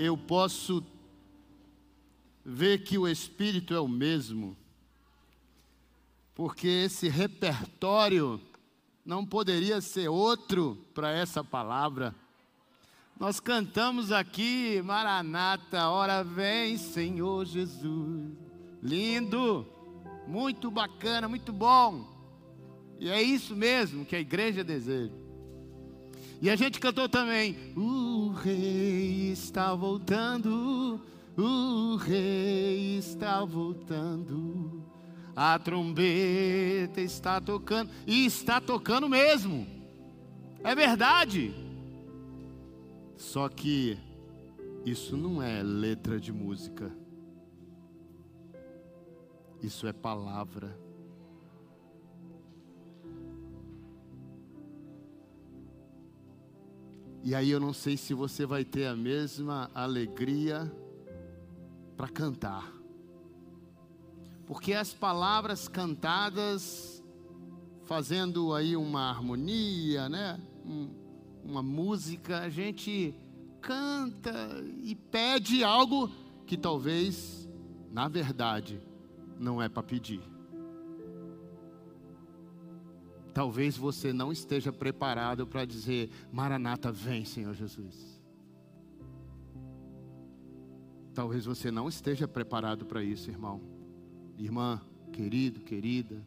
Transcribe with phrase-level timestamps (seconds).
[0.00, 0.82] eu posso
[2.42, 4.56] ver que o Espírito é o mesmo,
[6.34, 8.40] porque esse repertório
[9.04, 12.14] não poderia ser outro para essa palavra.
[13.18, 18.32] Nós cantamos aqui, Maranata, hora vem, Senhor Jesus.
[18.82, 19.66] Lindo,
[20.26, 22.08] muito bacana, muito bom.
[22.98, 25.12] E é isso mesmo que a igreja deseja.
[26.40, 31.00] E a gente cantou também: O Rei está voltando,
[31.36, 34.82] o Rei está voltando.
[35.36, 39.66] A trombeta está tocando, e está tocando mesmo.
[40.62, 41.54] É verdade.
[43.16, 43.98] Só que
[44.84, 46.90] isso não é letra de música.
[49.62, 50.76] Isso é palavra.
[57.22, 60.72] E aí eu não sei se você vai ter a mesma alegria
[61.96, 62.72] para cantar.
[64.46, 67.04] Porque as palavras cantadas
[67.84, 70.40] fazendo aí uma harmonia, né?
[70.64, 70.90] Um,
[71.44, 73.14] uma música, a gente
[73.60, 74.32] canta
[74.82, 76.10] e pede algo
[76.46, 77.48] que talvez,
[77.90, 78.80] na verdade,
[79.38, 80.22] não é para pedir.
[83.32, 88.20] Talvez você não esteja preparado para dizer: Maranata, vem, Senhor Jesus.
[91.14, 93.60] Talvez você não esteja preparado para isso, irmão.
[94.38, 94.80] Irmã,
[95.12, 96.26] querido, querida.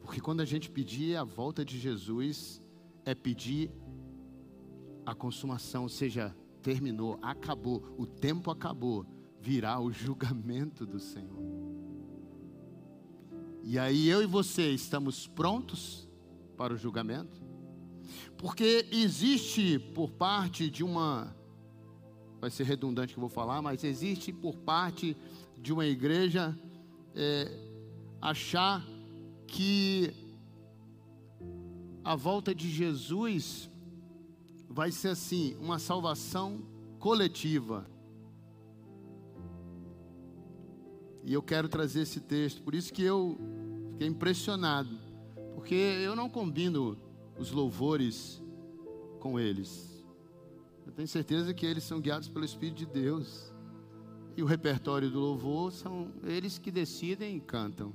[0.00, 2.60] Porque quando a gente pedir a volta de Jesus,
[3.04, 3.70] é pedir
[5.06, 9.06] a consumação, ou seja, terminou, acabou, o tempo acabou,
[9.40, 11.73] virá o julgamento do Senhor.
[13.66, 16.06] E aí eu e você estamos prontos
[16.54, 17.42] para o julgamento?
[18.36, 21.34] Porque existe por parte de uma,
[22.42, 25.16] vai ser redundante que eu vou falar, mas existe por parte
[25.56, 26.54] de uma igreja
[27.14, 27.50] é,
[28.20, 28.86] achar
[29.46, 30.12] que
[32.04, 33.70] a volta de Jesus
[34.68, 36.60] vai ser assim, uma salvação
[36.98, 37.86] coletiva.
[41.24, 43.38] E eu quero trazer esse texto, por isso que eu
[43.92, 44.98] fiquei impressionado,
[45.54, 46.98] porque eu não combino
[47.38, 48.42] os louvores
[49.20, 50.04] com eles.
[50.86, 53.50] Eu tenho certeza que eles são guiados pelo Espírito de Deus.
[54.36, 57.94] E o repertório do louvor são eles que decidem e cantam.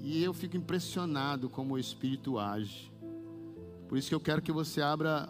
[0.00, 2.90] E eu fico impressionado como o Espírito age.
[3.86, 5.28] Por isso que eu quero que você abra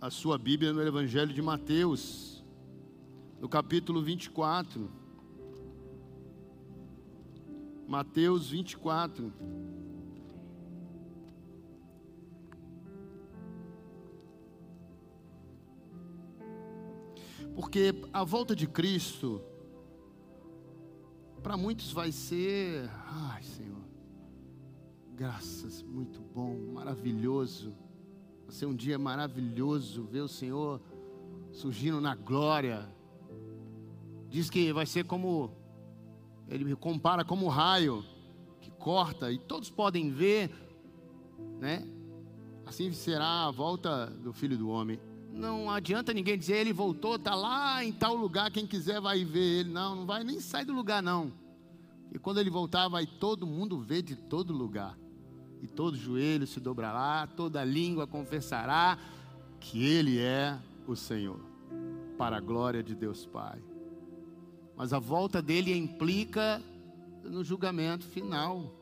[0.00, 2.44] a sua Bíblia no Evangelho de Mateus,
[3.40, 5.03] no capítulo 24.
[7.86, 9.32] Mateus 24.
[17.54, 19.40] Porque a volta de Cristo,
[21.42, 23.84] para muitos vai ser, ai Senhor,
[25.16, 27.72] Graças, muito bom, maravilhoso.
[28.42, 30.82] Vai ser um dia maravilhoso ver o Senhor
[31.52, 32.92] surgindo na glória.
[34.28, 35.52] Diz que vai ser como,
[36.48, 38.04] ele me compara como um raio
[38.60, 40.50] que corta e todos podem ver,
[41.60, 41.86] né?
[42.66, 44.98] Assim será a volta do Filho do Homem.
[45.32, 49.60] Não adianta ninguém dizer ele voltou, está lá em tal lugar, quem quiser vai ver
[49.60, 49.70] ele.
[49.70, 51.32] Não, não vai nem sair do lugar não.
[52.12, 54.96] E quando ele voltar, vai todo mundo ver de todo lugar
[55.64, 58.98] e todo joelho se dobrará, toda língua confessará
[59.58, 61.40] que Ele é o Senhor,
[62.18, 63.58] para a glória de Deus Pai.
[64.76, 66.62] Mas a volta dele implica
[67.22, 68.72] no julgamento final,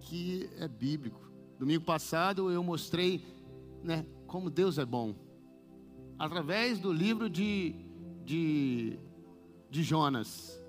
[0.00, 1.20] que é bíblico.
[1.58, 3.24] Domingo passado eu mostrei
[3.82, 5.14] né, como Deus é bom,
[6.18, 7.74] através do livro de,
[8.24, 8.98] de,
[9.70, 10.64] de Jonas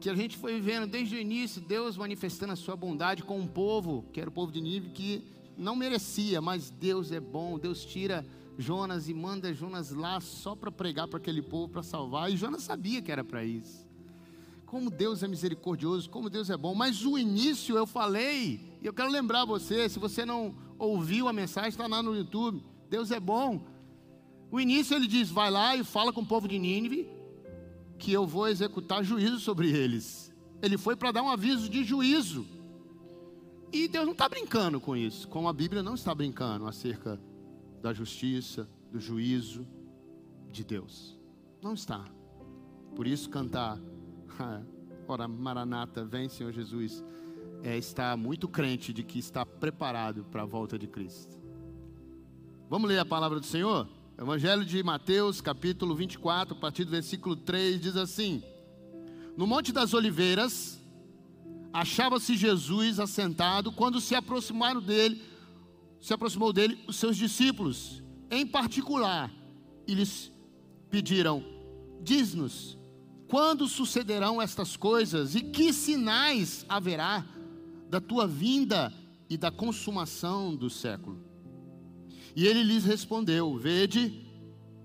[0.00, 3.46] que a gente foi vendo desde o início, Deus manifestando a sua bondade com um
[3.46, 5.22] povo, que era o povo de Nínive, que
[5.58, 8.26] não merecia, mas Deus é bom, Deus tira
[8.60, 12.62] Jonas e manda Jonas lá só para pregar para aquele povo, para salvar, e Jonas
[12.62, 13.88] sabia que era para isso.
[14.66, 18.92] Como Deus é misericordioso, como Deus é bom, mas o início eu falei, e eu
[18.92, 23.18] quero lembrar você, se você não ouviu a mensagem, está lá no YouTube, Deus é
[23.18, 23.64] bom.
[24.50, 27.08] O início ele diz: vai lá e fala com o povo de Nínive,
[27.98, 30.32] que eu vou executar juízo sobre eles.
[30.60, 32.46] Ele foi para dar um aviso de juízo.
[33.72, 37.20] E Deus não está brincando com isso, como a Bíblia não está brincando acerca
[37.80, 39.66] da justiça, do juízo
[40.50, 41.18] de Deus.
[41.62, 42.04] Não está.
[42.94, 43.78] Por isso, cantar,
[45.06, 47.04] ora, Maranata, vem Senhor Jesus,
[47.62, 51.38] é estar muito crente de que está preparado para a volta de Cristo.
[52.68, 53.88] Vamos ler a palavra do Senhor?
[54.18, 58.42] Evangelho de Mateus, capítulo 24, a partir do versículo 3, diz assim:
[59.36, 60.78] No Monte das Oliveiras,
[61.72, 65.22] achava-se Jesus assentado quando se aproximaram dele,
[66.00, 69.30] se aproximou dele os seus discípulos, em particular,
[69.86, 70.32] e lhes
[70.88, 71.44] pediram:
[72.02, 72.78] Diz-nos,
[73.28, 77.26] quando sucederão estas coisas e que sinais haverá
[77.88, 78.92] da tua vinda
[79.28, 81.22] e da consumação do século?
[82.34, 84.26] E ele lhes respondeu: Vede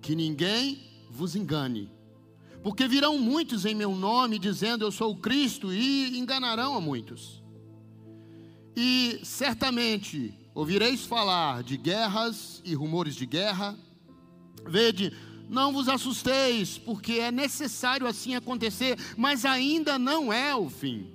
[0.02, 1.90] que ninguém vos engane,
[2.62, 7.42] porque virão muitos em meu nome dizendo eu sou o Cristo e enganarão a muitos.
[8.76, 13.78] E certamente ouvireis falar de guerras e rumores de guerra.
[14.66, 15.12] Vede,
[15.50, 21.14] não vos assusteis, porque é necessário assim acontecer, mas ainda não é o fim.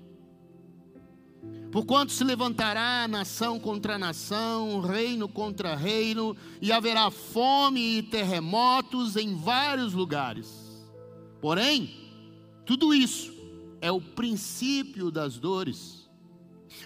[1.72, 9.34] Porquanto se levantará nação contra nação, reino contra reino, e haverá fome e terremotos em
[9.34, 10.48] vários lugares.
[11.40, 11.96] Porém,
[12.66, 13.32] tudo isso
[13.80, 15.99] é o princípio das dores.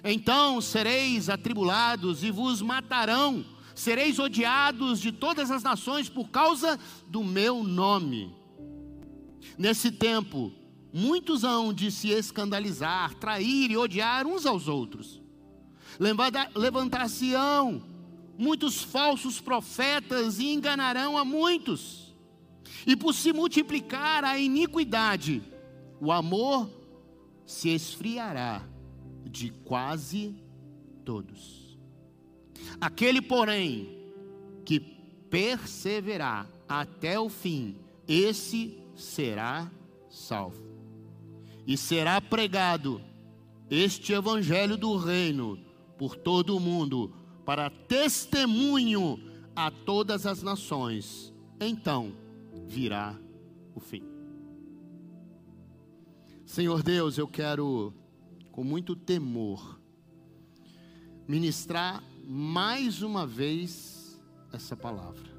[0.03, 3.45] Então sereis atribulados e vos matarão,
[3.75, 8.35] sereis odiados de todas as nações por causa do meu nome.
[9.59, 10.53] Nesse tempo,
[10.93, 15.23] muitos hão de se escandalizar, trair e odiar uns aos outros.
[16.55, 17.83] Levantar-se-ão
[18.37, 22.15] muitos falsos profetas e enganarão a muitos.
[22.87, 25.43] E por se multiplicar a iniquidade,
[26.01, 26.69] o amor
[27.47, 28.74] se esfriará
[29.35, 30.33] de quase
[31.05, 31.77] todos.
[32.81, 33.89] Aquele, porém,
[34.65, 37.77] que perseverar até o fim,
[38.07, 39.69] esse será
[40.09, 40.63] salvo
[41.67, 43.01] e será pregado
[43.69, 45.59] este evangelho do reino
[45.99, 47.13] por todo o mundo,
[47.45, 49.19] para testemunho
[49.57, 51.35] a todas as nações.
[51.59, 52.13] Então
[52.69, 53.19] virá
[53.75, 54.05] o fim.
[56.47, 57.93] Senhor Deus, eu quero,
[58.55, 59.81] com muito temor,
[61.27, 64.21] ministrar mais uma vez
[64.53, 65.35] essa palavra.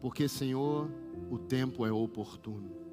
[0.00, 0.90] Porque, Senhor,
[1.30, 2.84] o tempo é oportuno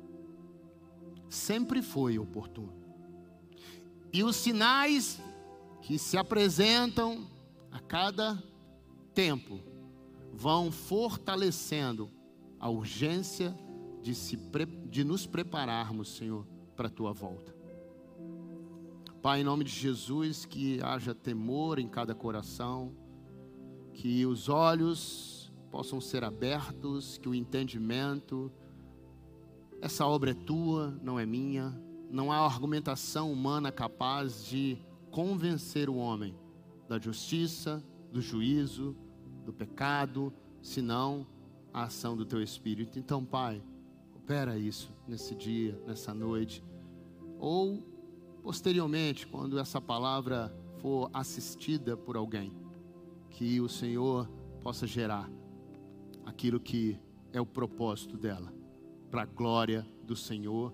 [1.32, 2.74] sempre foi oportuno.
[4.12, 5.22] E os sinais
[5.82, 7.26] que se apresentam
[7.72, 8.42] a cada
[9.14, 9.62] tempo
[10.34, 12.12] vão fortalecendo
[12.60, 13.58] a urgência
[14.02, 14.38] de, se,
[14.90, 16.46] de nos prepararmos, Senhor,
[16.76, 17.61] para a tua volta.
[19.22, 22.92] Pai, em nome de Jesus, que haja temor em cada coração,
[23.94, 28.52] que os olhos possam ser abertos, que o entendimento
[29.82, 31.76] essa obra é tua, não é minha.
[32.10, 34.78] Não há argumentação humana capaz de
[35.10, 36.36] convencer o homem
[36.88, 38.96] da justiça, do juízo,
[39.44, 40.32] do pecado,
[40.62, 41.26] senão
[41.74, 43.00] a ação do teu Espírito.
[43.00, 43.64] Então, Pai,
[44.16, 46.64] opera isso nesse dia, nessa noite,
[47.40, 47.84] ou
[48.42, 52.52] posteriormente, quando essa palavra for assistida por alguém,
[53.30, 54.28] que o Senhor
[54.62, 55.30] possa gerar
[56.26, 57.00] aquilo que
[57.32, 58.54] é o propósito dela
[59.10, 60.74] para a glória do Senhor.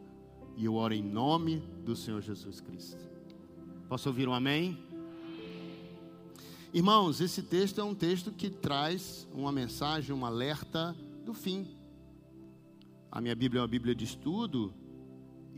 [0.55, 3.07] E eu oro em nome do Senhor Jesus Cristo.
[3.87, 4.77] Posso ouvir um amém?
[6.73, 11.67] Irmãos, esse texto é um texto que traz uma mensagem, um alerta do fim.
[13.11, 14.73] A minha Bíblia é uma Bíblia de estudo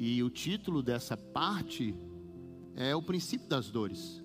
[0.02, 1.94] e o título dessa parte
[2.74, 4.24] é o princípio das dores.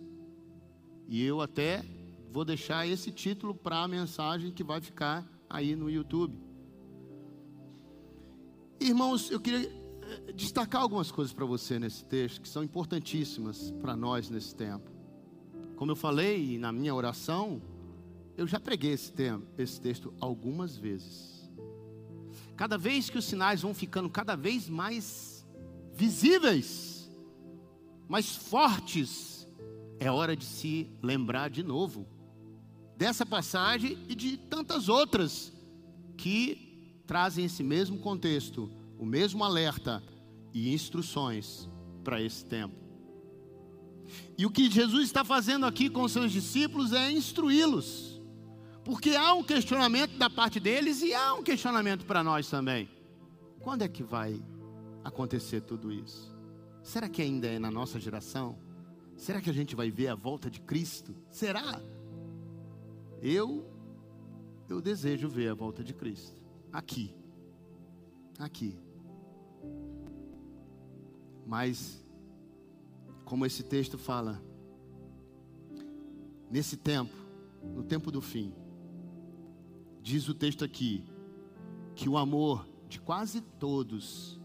[1.08, 1.84] E eu até
[2.30, 6.38] vou deixar esse título para a mensagem que vai ficar aí no YouTube.
[8.78, 13.96] Irmãos, eu queria eh, destacar algumas coisas para você nesse texto que são importantíssimas para
[13.96, 14.92] nós nesse tempo.
[15.74, 17.60] Como eu falei na minha oração,
[18.36, 19.12] eu já preguei esse,
[19.58, 21.50] esse texto algumas vezes.
[22.56, 25.33] Cada vez que os sinais vão ficando cada vez mais
[25.94, 27.08] visíveis,
[28.08, 29.46] mais fortes,
[29.98, 32.06] é hora de se lembrar de novo
[32.96, 35.52] dessa passagem e de tantas outras
[36.16, 40.02] que trazem esse mesmo contexto, o mesmo alerta
[40.52, 41.68] e instruções
[42.02, 42.74] para esse tempo.
[44.36, 48.20] E o que Jesus está fazendo aqui com seus discípulos é instruí-los,
[48.84, 52.88] porque há um questionamento da parte deles e há um questionamento para nós também.
[53.60, 54.40] Quando é que vai
[55.04, 56.34] acontecer tudo isso?
[56.82, 58.58] Será que ainda é na nossa geração?
[59.16, 61.14] Será que a gente vai ver a volta de Cristo?
[61.30, 61.80] Será?
[63.22, 63.70] Eu
[64.68, 66.42] eu desejo ver a volta de Cristo
[66.72, 67.14] aqui.
[68.38, 68.76] Aqui.
[71.46, 72.04] Mas,
[73.24, 74.42] como esse texto fala,
[76.50, 77.14] nesse tempo,
[77.62, 78.52] no tempo do fim,
[80.02, 81.04] diz o texto aqui,
[81.94, 84.40] que o amor de quase todos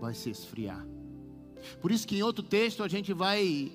[0.00, 0.86] vai se esfriar.
[1.80, 3.72] Por isso que em outro texto a gente vai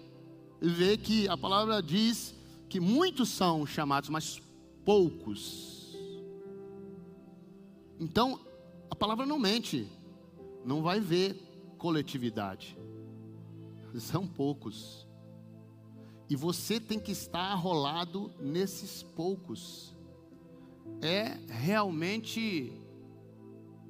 [0.62, 2.36] ver que a palavra diz
[2.68, 4.42] que muitos são chamados, mas
[4.86, 5.98] poucos.
[8.00, 8.40] Então,
[8.90, 9.88] a palavra não mente,
[10.64, 11.36] não vai ver
[11.78, 12.78] coletividade.
[14.00, 15.08] São poucos.
[16.30, 19.96] E você tem que estar arrolado nesses poucos.
[21.02, 22.72] É realmente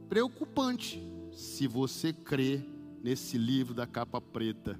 [0.07, 1.01] preocupante
[1.39, 2.61] se você crê
[3.01, 4.77] nesse livro da capa preta.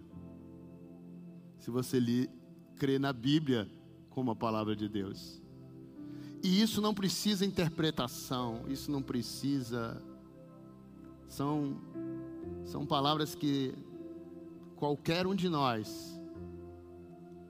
[1.57, 2.29] Se você
[2.75, 3.71] crê na Bíblia
[4.09, 5.41] como a palavra de Deus.
[6.43, 10.03] E isso não precisa interpretação, isso não precisa.
[11.29, 11.79] São,
[12.65, 13.73] são palavras que
[14.75, 16.19] qualquer um de nós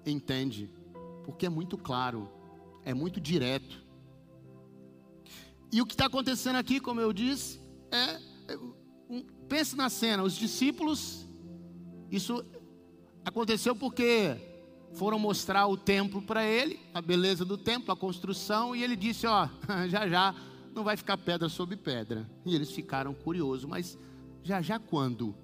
[0.06, 0.70] entende,
[1.26, 2.30] porque é muito claro,
[2.86, 3.84] é muito direto.
[5.72, 7.60] E o que está acontecendo aqui, como eu disse,
[7.92, 8.30] é
[9.10, 11.26] um, pense na cena, os discípulos,
[12.12, 12.46] isso
[13.26, 14.38] aconteceu porque
[14.94, 19.26] foram mostrar o templo para ele, a beleza do templo, a construção, e ele disse:
[19.26, 19.48] Ó,
[19.90, 20.36] já já
[20.74, 22.30] não vai ficar pedra sobre pedra.
[22.46, 23.98] E eles ficaram curiosos, mas
[24.44, 25.36] já já quando?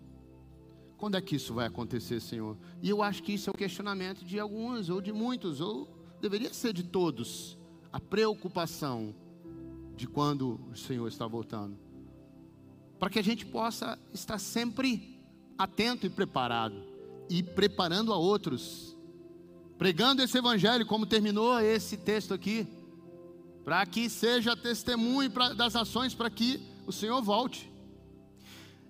[0.98, 2.57] Quando é que isso vai acontecer, Senhor?
[2.81, 5.89] E eu acho que isso é o questionamento de alguns, ou de muitos, ou
[6.22, 7.57] deveria ser de todos,
[7.91, 9.13] a preocupação
[9.95, 11.84] de quando o Senhor está voltando.
[12.99, 15.19] Para que a gente possa estar sempre
[15.57, 16.75] atento e preparado,
[17.29, 18.95] e preparando a outros,
[19.77, 22.67] pregando esse evangelho, como terminou esse texto aqui,
[23.63, 27.71] para que seja testemunho das ações para que o Senhor volte.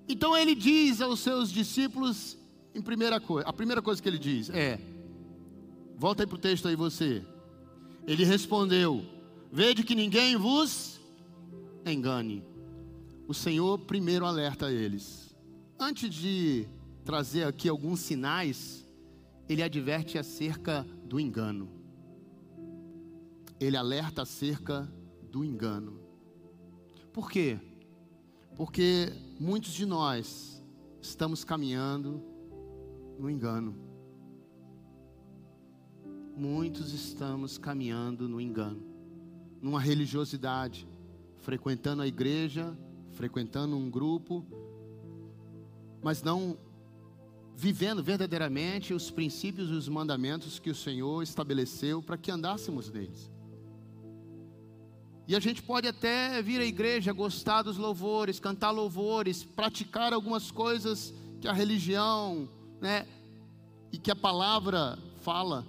[0.08, 2.38] Então ele diz aos seus discípulos,
[2.74, 4.80] em primeira coisa, a primeira coisa que ele diz é:
[5.98, 7.26] volta aí para o texto aí você.
[8.06, 9.04] Ele respondeu:
[9.52, 11.00] Vede que ninguém vos
[11.86, 12.44] engane.
[13.28, 15.36] O Senhor primeiro alerta eles.
[15.80, 16.68] Antes de
[17.04, 18.88] trazer aqui alguns sinais,
[19.50, 21.70] ele adverte acerca do engano.
[23.60, 24.92] Ele alerta acerca
[25.32, 26.00] do engano.
[27.12, 27.60] Por quê?
[28.56, 30.64] Porque muitos de nós
[31.02, 32.22] estamos caminhando
[33.18, 33.76] no engano.
[36.38, 38.84] Muitos estamos caminhando no engano,
[39.62, 40.88] numa religiosidade,
[41.38, 42.78] frequentando a igreja,
[43.16, 44.46] frequentando um grupo,
[46.04, 46.58] mas não
[47.56, 53.32] vivendo verdadeiramente os princípios e os mandamentos que o Senhor estabeleceu para que andássemos neles.
[55.28, 60.52] E a gente pode até vir à igreja, gostar dos louvores, cantar louvores, praticar algumas
[60.52, 62.48] coisas que a religião,
[62.80, 63.08] né,
[63.92, 65.66] e que a palavra fala.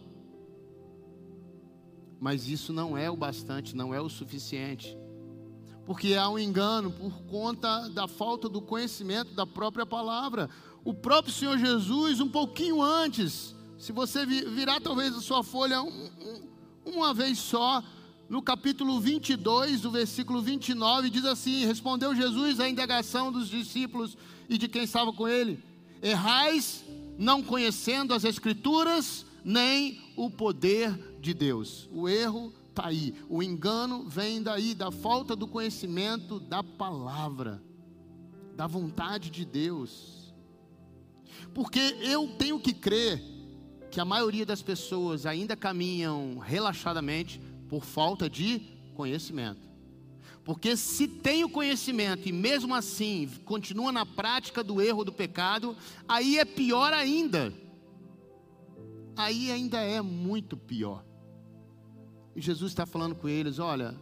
[2.21, 4.97] Mas isso não é o bastante, não é o suficiente.
[5.87, 10.51] Porque há um engano por conta da falta do conhecimento da própria palavra.
[10.85, 16.11] O próprio Senhor Jesus, um pouquinho antes, se você virar talvez a sua folha um,
[16.85, 17.83] um, uma vez só,
[18.29, 24.17] no capítulo 22, do versículo 29, diz assim: Respondeu Jesus à indagação dos discípulos
[24.49, 25.63] e de quem estava com ele:
[26.03, 26.85] Errais
[27.19, 31.89] não conhecendo as Escrituras, nem o poder de Deus.
[31.93, 37.63] O erro está aí, o engano vem daí, da falta do conhecimento da palavra,
[38.55, 40.35] da vontade de Deus.
[41.55, 43.23] Porque eu tenho que crer
[43.91, 48.61] que a maioria das pessoas ainda caminham relaxadamente por falta de
[48.95, 49.67] conhecimento.
[50.45, 55.75] Porque se tem o conhecimento e mesmo assim continua na prática do erro do pecado,
[56.07, 57.53] aí é pior ainda.
[59.17, 61.06] Aí ainda é muito pior.
[62.37, 63.99] E Jesus está falando com eles: olha,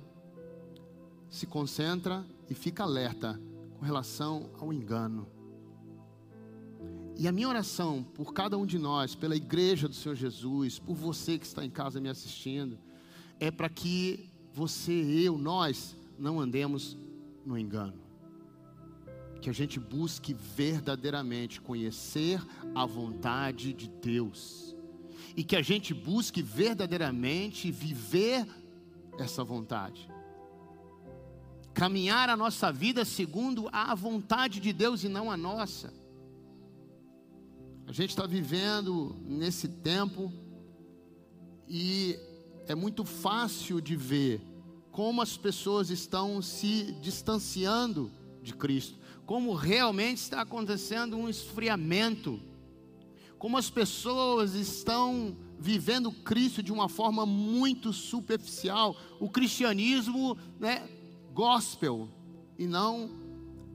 [1.30, 3.40] se concentra e fica alerta
[3.78, 5.28] com relação ao engano.
[7.16, 10.96] E a minha oração por cada um de nós, pela igreja do Senhor Jesus, por
[10.96, 12.76] você que está em casa me assistindo,
[13.38, 16.98] é para que você, eu, nós não andemos
[17.46, 18.02] no engano.
[19.40, 24.73] Que a gente busque verdadeiramente conhecer a vontade de Deus.
[25.36, 28.46] E que a gente busque verdadeiramente viver
[29.18, 30.08] essa vontade.
[31.72, 35.92] Caminhar a nossa vida segundo a vontade de Deus e não a nossa.
[37.86, 40.32] A gente está vivendo nesse tempo
[41.68, 42.18] e
[42.66, 44.40] é muito fácil de ver
[44.90, 48.10] como as pessoas estão se distanciando
[48.42, 52.40] de Cristo, como realmente está acontecendo um esfriamento,
[53.44, 60.88] como as pessoas estão vivendo Cristo de uma forma muito superficial, o cristianismo, né,
[61.34, 62.08] gospel,
[62.58, 63.10] e não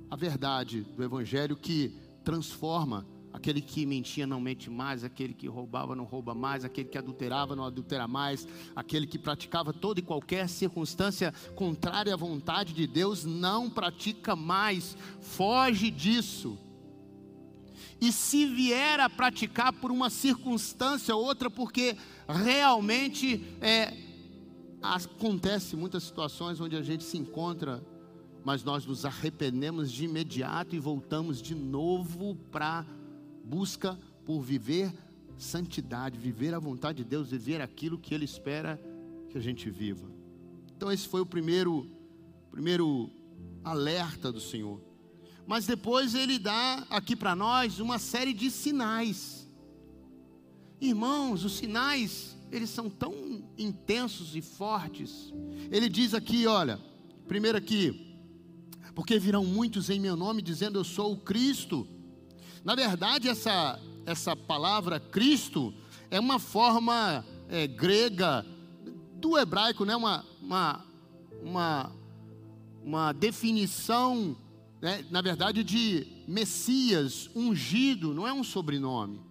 [0.10, 5.96] a verdade do evangelho que transforma Aquele que mentia não mente mais, aquele que roubava
[5.96, 10.50] não rouba mais, aquele que adulterava não adultera mais, aquele que praticava toda e qualquer
[10.50, 16.58] circunstância contrária à vontade de Deus não pratica mais, foge disso.
[18.02, 23.94] E se vier a praticar por uma circunstância ou outra, porque realmente é,
[24.82, 27.84] acontece muitas situações onde a gente se encontra,
[28.44, 32.86] mas nós nos arrependemos de imediato e voltamos de novo para
[33.44, 34.94] busca por viver
[35.38, 38.80] santidade, viver a vontade de Deus, viver aquilo que Ele espera
[39.30, 40.08] que a gente viva.
[40.76, 41.86] Então esse foi o primeiro,
[42.52, 43.10] primeiro
[43.64, 44.89] alerta do Senhor.
[45.50, 49.50] Mas depois ele dá aqui para nós uma série de sinais.
[50.80, 55.34] Irmãos, os sinais, eles são tão intensos e fortes.
[55.72, 56.80] Ele diz aqui, olha,
[57.28, 58.16] primeiro aqui,
[58.94, 61.88] porque virão muitos em meu nome dizendo eu sou o Cristo
[62.64, 65.74] na verdade, essa, essa palavra Cristo
[66.12, 68.46] é uma forma é, grega
[69.16, 69.96] do hebraico, né?
[69.96, 70.86] uma, uma,
[71.42, 71.92] uma,
[72.84, 74.36] uma definição,
[74.82, 75.06] né?
[75.10, 79.22] na verdade, de Messias, ungido, não é um sobrenome.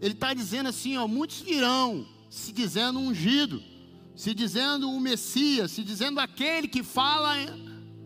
[0.00, 3.62] Ele está dizendo assim: ó, muitos virão se dizendo ungido,
[4.14, 7.34] se dizendo o Messias, se dizendo aquele que fala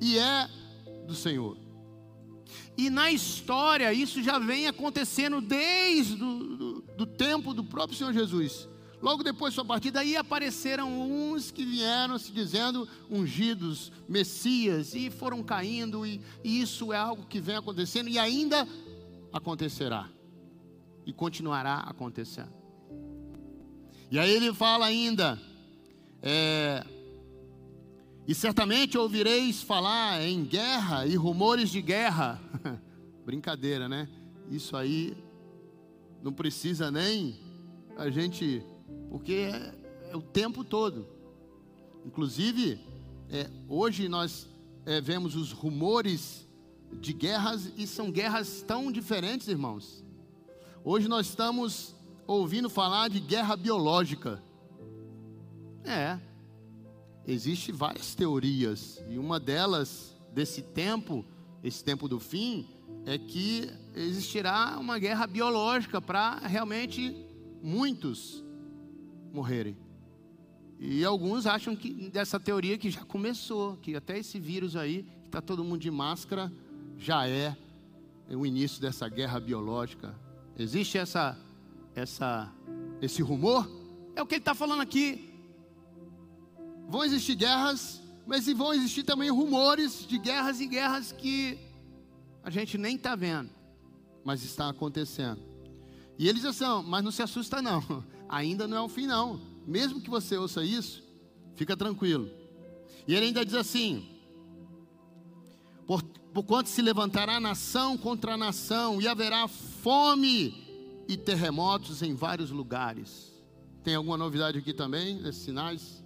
[0.00, 0.48] e é
[1.06, 1.56] do Senhor.
[2.76, 8.68] E na história, isso já vem acontecendo desde do, do tempo do próprio Senhor Jesus.
[9.04, 15.10] Logo depois de sua partida, aí apareceram uns que vieram se dizendo ungidos, Messias, e
[15.10, 18.66] foram caindo, e, e isso é algo que vem acontecendo e ainda
[19.30, 20.08] acontecerá,
[21.04, 22.50] e continuará acontecendo.
[24.10, 25.38] E aí ele fala ainda,
[26.22, 26.82] é,
[28.26, 32.40] e certamente ouvireis falar em guerra e rumores de guerra.
[33.22, 34.08] Brincadeira, né?
[34.50, 35.14] Isso aí
[36.22, 37.38] não precisa nem
[37.98, 38.64] a gente,
[39.10, 39.74] porque é,
[40.10, 41.06] é o tempo todo.
[42.04, 42.78] Inclusive,
[43.30, 44.48] é, hoje nós
[44.84, 46.46] é, vemos os rumores
[46.92, 50.04] de guerras e são guerras tão diferentes, irmãos.
[50.84, 51.94] Hoje nós estamos
[52.26, 54.42] ouvindo falar de guerra biológica.
[55.84, 56.18] É,
[57.26, 61.24] Existem várias teorias, e uma delas, desse tempo,
[61.62, 62.68] esse tempo do fim,
[63.06, 67.16] é que existirá uma guerra biológica para realmente
[67.62, 68.43] muitos
[69.34, 69.76] morrerem.
[70.78, 75.26] E alguns acham que dessa teoria que já começou, que até esse vírus aí, que
[75.26, 76.52] está todo mundo de máscara,
[76.96, 77.56] já é
[78.30, 80.14] o início dessa guerra biológica.
[80.56, 81.36] Existe essa,
[81.94, 82.52] essa,
[83.02, 83.68] esse rumor?
[84.14, 85.32] É o que ele está falando aqui.
[86.88, 91.58] Vão existir guerras, mas vão existir também rumores de guerras e guerras que
[92.42, 93.50] a gente nem está vendo,
[94.24, 95.42] mas está acontecendo.
[96.16, 97.82] E eles diz assim, mas não se assusta não,
[98.36, 99.40] ainda não é o fim não.
[99.66, 101.02] Mesmo que você ouça isso,
[101.56, 102.30] fica tranquilo.
[103.06, 104.06] E ele ainda diz assim:
[105.86, 112.50] por, por quanto se levantará nação contra nação, e haverá fome e terremotos em vários
[112.50, 113.32] lugares.
[113.82, 116.04] Tem alguma novidade aqui também, nesses sinais?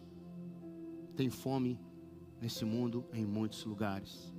[1.18, 1.76] tem fome
[2.40, 4.32] nesse mundo em muitos lugares.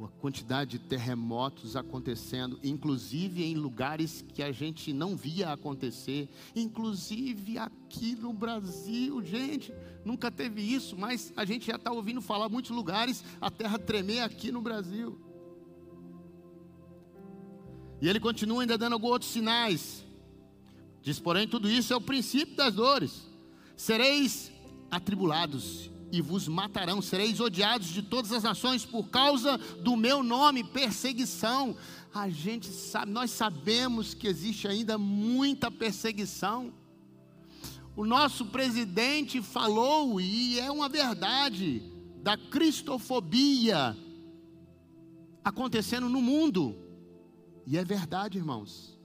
[0.00, 7.58] A quantidade de terremotos acontecendo, inclusive em lugares que a gente não via acontecer, inclusive
[7.58, 9.72] aqui no Brasil, gente,
[10.04, 14.20] nunca teve isso, mas a gente já está ouvindo falar muitos lugares, a terra tremer
[14.20, 15.18] aqui no Brasil.
[18.00, 20.04] E ele continua ainda dando alguns outros sinais.
[21.02, 23.26] Diz, porém, tudo isso é o princípio das dores.
[23.76, 24.52] Sereis
[24.90, 30.64] atribulados e vos matarão, sereis odiados de todas as nações por causa do meu nome,
[30.64, 31.76] perseguição.
[32.14, 36.72] A gente sabe, nós sabemos que existe ainda muita perseguição.
[37.94, 41.82] O nosso presidente falou, e é uma verdade,
[42.22, 43.96] da cristofobia
[45.44, 46.76] acontecendo no mundo.
[47.66, 48.98] E é verdade, irmãos.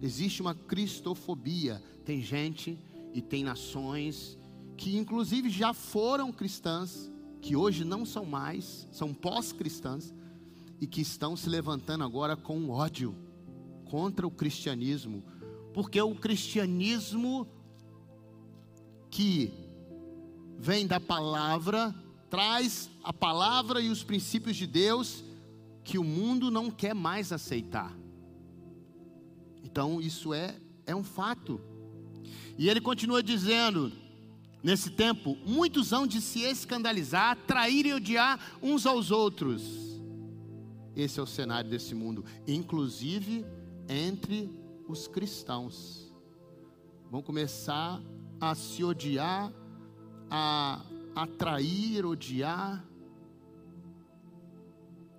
[0.00, 1.82] Existe uma cristofobia.
[2.04, 2.78] Tem gente
[3.12, 4.38] e tem nações
[4.76, 7.10] que inclusive já foram cristãs,
[7.40, 10.14] que hoje não são mais, são pós-cristãs,
[10.80, 13.14] e que estão se levantando agora com ódio
[13.86, 15.22] contra o cristianismo,
[15.72, 17.46] porque o cristianismo
[19.10, 19.52] que
[20.58, 21.94] vem da palavra,
[22.28, 25.24] traz a palavra e os princípios de Deus
[25.84, 27.96] que o mundo não quer mais aceitar.
[29.62, 31.60] Então isso é é um fato.
[32.56, 33.92] E ele continua dizendo:
[34.66, 39.62] nesse tempo, muitos hão de se escandalizar, trair e odiar uns aos outros.
[40.96, 43.46] Esse é o cenário desse mundo, inclusive
[43.88, 44.50] entre
[44.88, 46.12] os cristãos.
[47.08, 48.02] Vão começar
[48.40, 49.52] a se odiar,
[50.28, 52.84] a atrair, odiar.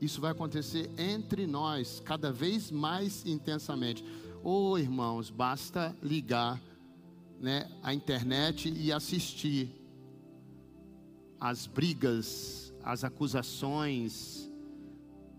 [0.02, 4.04] Isso vai acontecer entre nós, cada vez mais intensamente.
[4.44, 6.62] Oh, irmãos, basta ligar
[7.40, 9.70] né, a internet e assistir
[11.40, 14.50] as brigas, as acusações,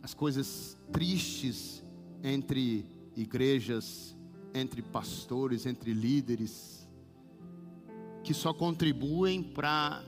[0.02, 1.82] as coisas tristes
[2.22, 4.16] entre igrejas,
[4.54, 6.88] entre pastores, entre líderes,
[8.22, 10.04] que só contribuem para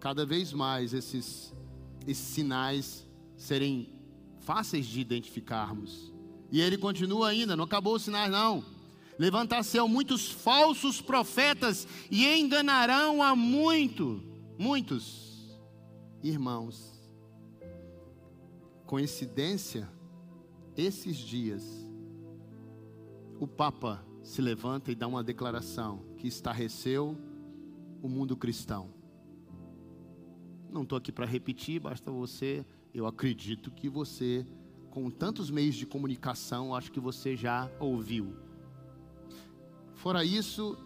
[0.00, 1.54] cada vez mais esses,
[2.06, 3.88] esses sinais serem
[4.40, 6.12] fáceis de identificarmos.
[6.50, 8.73] E ele continua ainda, não acabou os sinais não.
[9.18, 14.22] Levantar-se-ão muitos falsos profetas e enganarão a muito,
[14.58, 15.58] muitos
[16.22, 16.92] irmãos.
[18.86, 19.88] Coincidência,
[20.76, 21.88] esses dias,
[23.38, 27.16] o Papa se levanta e dá uma declaração que estarreceu
[28.02, 28.92] o mundo cristão.
[30.70, 32.66] Não estou aqui para repetir, basta você.
[32.92, 34.46] Eu acredito que você,
[34.90, 38.43] com tantos meios de comunicação, acho que você já ouviu.
[40.04, 40.76] Fora isso,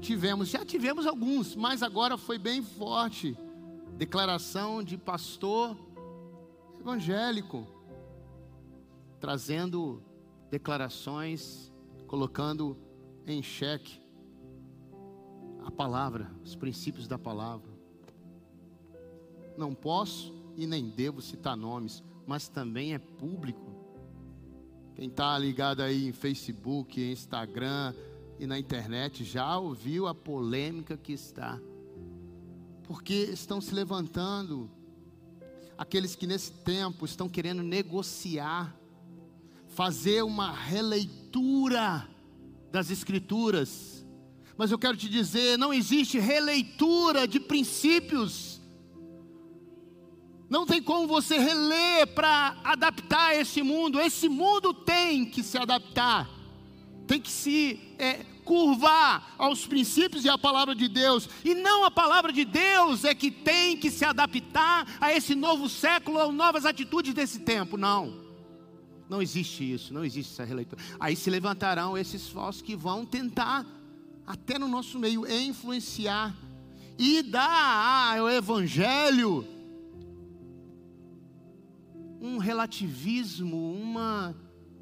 [0.00, 3.36] tivemos, já tivemos alguns, mas agora foi bem forte.
[3.98, 5.76] Declaração de pastor
[6.80, 7.66] evangélico,
[9.20, 10.02] trazendo
[10.50, 11.70] declarações,
[12.06, 12.74] colocando
[13.26, 14.00] em xeque
[15.66, 17.70] a palavra, os princípios da palavra.
[19.58, 23.70] Não posso e nem devo citar nomes, mas também é público.
[24.94, 27.94] Quem está ligado aí em Facebook, Instagram
[28.42, 31.60] e na internet já ouviu a polêmica que está.
[32.82, 34.68] Porque estão se levantando
[35.78, 38.76] aqueles que nesse tempo estão querendo negociar,
[39.68, 42.08] fazer uma releitura
[42.72, 44.04] das Escrituras.
[44.56, 48.60] Mas eu quero te dizer: não existe releitura de princípios
[50.50, 53.98] não tem como você reler para adaptar esse mundo.
[53.98, 56.28] Esse mundo tem que se adaptar,
[57.06, 61.28] tem que se é, curvar aos princípios e à palavra de Deus.
[61.44, 65.68] E não a palavra de Deus é que tem que se adaptar a esse novo
[65.68, 67.76] século ou novas atitudes desse tempo.
[67.76, 68.22] Não.
[69.08, 70.82] Não existe isso, não existe essa releitura.
[70.98, 73.66] Aí se levantarão esses falsos que vão tentar,
[74.26, 76.34] até no nosso meio, influenciar
[76.98, 79.46] e dar ao evangelho
[82.20, 84.34] um relativismo, uma,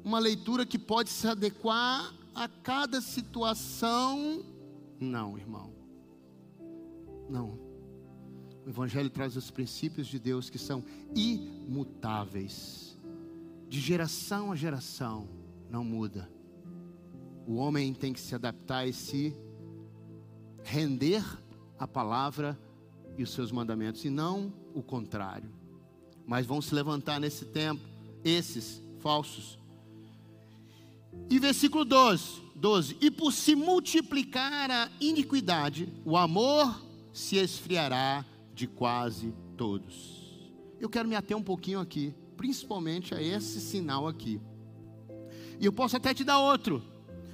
[0.03, 4.43] uma leitura que pode se adequar a cada situação.
[4.99, 5.73] Não, irmão.
[7.29, 7.59] Não.
[8.65, 10.83] O Evangelho traz os princípios de Deus que são
[11.15, 12.97] imutáveis,
[13.67, 15.27] de geração a geração,
[15.69, 16.29] não muda.
[17.47, 19.35] O homem tem que se adaptar e se
[20.63, 21.23] render
[21.79, 22.59] à palavra
[23.17, 25.61] e os seus mandamentos, e não o contrário
[26.25, 27.81] mas vão se levantar nesse tempo
[28.23, 29.59] esses falsos.
[31.31, 38.67] E versículo 12, 12: E por se multiplicar a iniquidade, o amor se esfriará de
[38.67, 40.19] quase todos.
[40.77, 44.41] Eu quero me ater um pouquinho aqui, principalmente a esse sinal aqui.
[45.57, 46.83] E eu posso até te dar outro,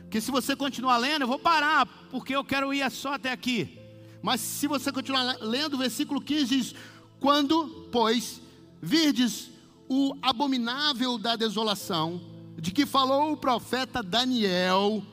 [0.02, 3.80] porque se você continuar lendo, eu vou parar, porque eu quero ir só até aqui.
[4.22, 6.76] Mas se você continuar lendo, o versículo 15 diz:
[7.20, 8.40] Quando, pois,
[8.80, 9.50] Virdes
[9.90, 15.04] o abominável da desolação, de que falou o profeta Daniel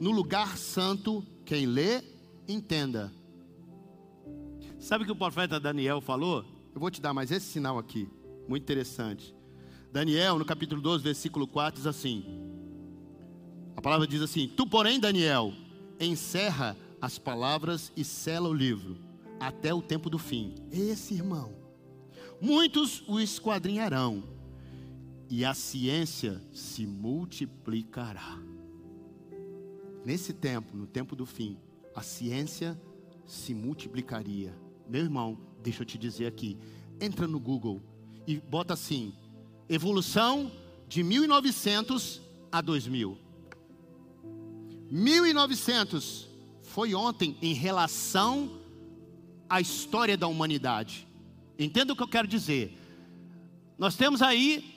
[0.00, 2.02] no lugar santo, quem lê,
[2.48, 3.12] entenda.
[4.78, 6.44] Sabe o que o profeta Daniel falou?
[6.74, 8.08] Eu vou te dar mais esse sinal aqui,
[8.48, 9.34] muito interessante.
[9.92, 12.24] Daniel, no capítulo 12, versículo 4, diz assim:
[13.76, 15.52] A palavra diz assim: Tu, porém, Daniel,
[16.00, 18.98] encerra as palavras e sela o livro,
[19.38, 20.54] até o tempo do fim.
[20.72, 21.64] Esse irmão
[22.44, 24.22] muitos o esquadrinharão,
[25.28, 28.38] e a ciência se multiplicará.
[30.04, 31.58] Nesse tempo, no tempo do fim,
[31.94, 32.78] a ciência
[33.26, 34.54] se multiplicaria.
[34.88, 36.58] Meu irmão, deixa eu te dizer aqui,
[37.00, 37.82] entra no Google
[38.26, 39.14] e bota assim:
[39.68, 40.52] evolução
[40.88, 42.20] de 1900
[42.52, 43.18] a 2000.
[44.90, 46.28] 1900
[46.62, 48.60] foi ontem em relação
[49.48, 51.06] à história da humanidade.
[51.58, 52.76] Entenda o que eu quero dizer.
[53.78, 54.73] Nós temos aí,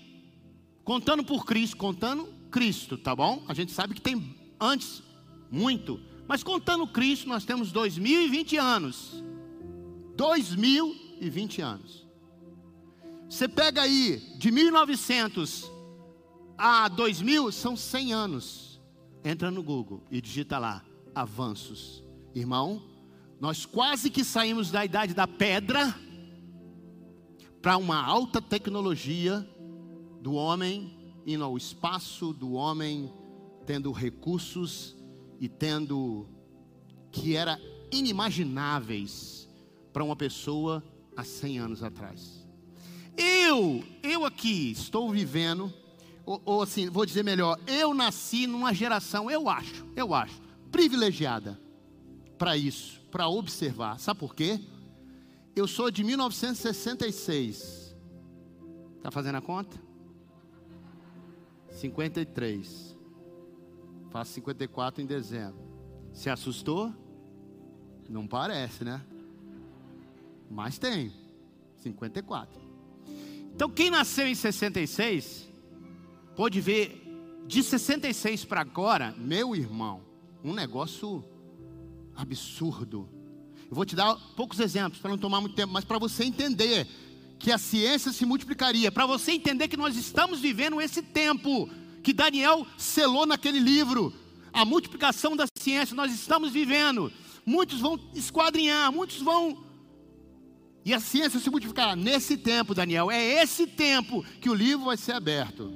[0.88, 3.44] contando por Cristo, contando Cristo, tá bom?
[3.46, 5.04] A gente sabe que tem antes,
[5.52, 6.00] muito.
[6.26, 9.22] Mas contando Cristo, nós temos 2020 anos.
[10.16, 12.08] 2020 anos.
[13.30, 15.70] Você pega aí, de 1900
[16.58, 18.82] a 2000, são 100 anos.
[19.26, 22.02] Entra no Google e digita lá, avanços.
[22.34, 22.82] Irmão,
[23.42, 25.94] nós quase que saímos da idade da pedra
[27.62, 29.46] para uma alta tecnologia
[30.28, 30.94] do homem
[31.26, 33.10] indo ao espaço, do homem
[33.66, 34.94] tendo recursos
[35.40, 36.28] e tendo
[37.14, 37.58] que era
[37.90, 39.48] inimagináveis
[39.94, 40.84] para uma pessoa
[41.16, 42.46] há 100 anos atrás.
[43.16, 45.74] Eu, eu aqui estou vivendo,
[46.26, 51.58] ou, ou assim, vou dizer melhor, eu nasci numa geração, eu acho, eu acho, privilegiada
[52.38, 53.98] para isso, para observar.
[53.98, 54.60] Sabe por quê?
[55.56, 57.96] Eu sou de 1966.
[58.98, 59.87] Está fazendo a conta?
[61.78, 62.98] 53.
[64.10, 65.60] Faço 54 em dezembro.
[66.12, 66.94] Se assustou?
[68.10, 69.02] Não parece, né?
[70.50, 71.14] Mas tem.
[71.78, 72.60] 54.
[73.54, 75.48] Então, quem nasceu em 66,
[76.36, 77.04] pode ver
[77.46, 80.02] de 66 para agora, meu irmão,
[80.44, 81.24] um negócio
[82.16, 83.10] absurdo.
[83.70, 86.88] Eu vou te dar poucos exemplos para não tomar muito tempo, mas para você entender
[87.40, 91.70] que a ciência se multiplicaria, para você entender que nós estamos vivendo esse tempo
[92.04, 94.14] que Daniel selou naquele livro,
[94.52, 97.12] a multiplicação da ciência, nós estamos vivendo.
[97.46, 99.66] Muitos vão esquadrinhar, muitos vão.
[100.84, 103.12] E a ciência se multiplicará nesse tempo, Daniel.
[103.12, 105.72] É esse tempo que o livro vai ser aberto.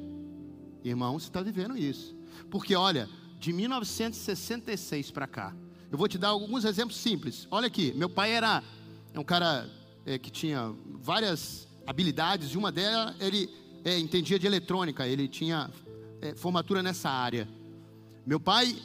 [0.83, 2.15] Irmão, você está vivendo isso.
[2.49, 5.55] Porque olha, de 1966 para cá,
[5.91, 7.47] eu vou te dar alguns exemplos simples.
[7.51, 8.63] Olha aqui, meu pai era
[9.13, 9.69] é um cara
[10.05, 13.49] é, que tinha várias habilidades, e uma delas ele
[13.83, 15.69] é, entendia de eletrônica, ele tinha
[16.21, 17.47] é, formatura nessa área.
[18.25, 18.75] Meu pai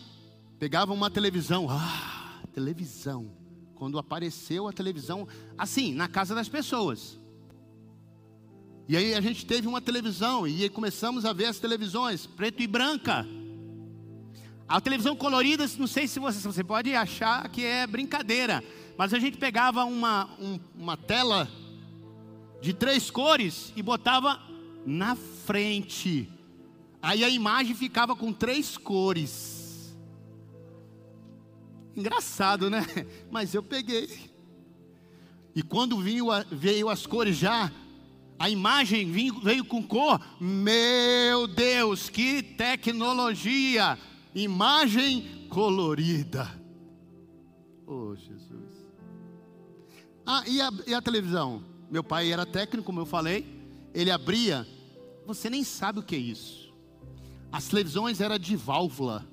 [0.58, 3.30] pegava uma televisão, ah, televisão.
[3.74, 7.20] Quando apareceu a televisão, assim, na casa das pessoas.
[8.88, 12.66] E aí a gente teve uma televisão e começamos a ver as televisões, preto e
[12.66, 13.26] branca.
[14.68, 18.64] A televisão colorida, não sei se você, você pode achar que é brincadeira,
[18.96, 21.48] mas a gente pegava uma, um, uma tela
[22.60, 24.40] de três cores e botava
[24.86, 26.28] na frente.
[27.02, 29.96] Aí a imagem ficava com três cores.
[31.94, 32.84] Engraçado, né?
[33.30, 34.30] Mas eu peguei.
[35.54, 37.72] E quando veio, veio as cores já,
[38.38, 40.20] a imagem veio, veio com cor.
[40.40, 43.98] Meu Deus, que tecnologia!
[44.34, 46.46] Imagem colorida.
[47.86, 48.65] Oh, Jesus.
[50.26, 51.62] Ah, e a, e a televisão?
[51.88, 53.46] Meu pai era técnico, como eu falei.
[53.94, 54.66] Ele abria.
[55.24, 56.74] Você nem sabe o que é isso.
[57.52, 59.24] As televisões eram de válvula.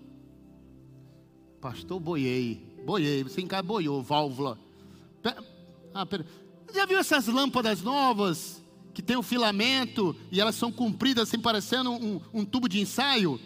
[1.59, 2.77] Pastor, boiei.
[2.85, 3.23] Boiei.
[3.23, 4.59] Você em casa boiou, válvula.
[5.23, 5.43] Pera,
[5.95, 6.27] ah, pera.
[6.71, 8.61] Já viu essas lâmpadas novas?
[8.93, 13.39] Que tem um filamento e elas são compridas, assim, parecendo um, um tubo de ensaio?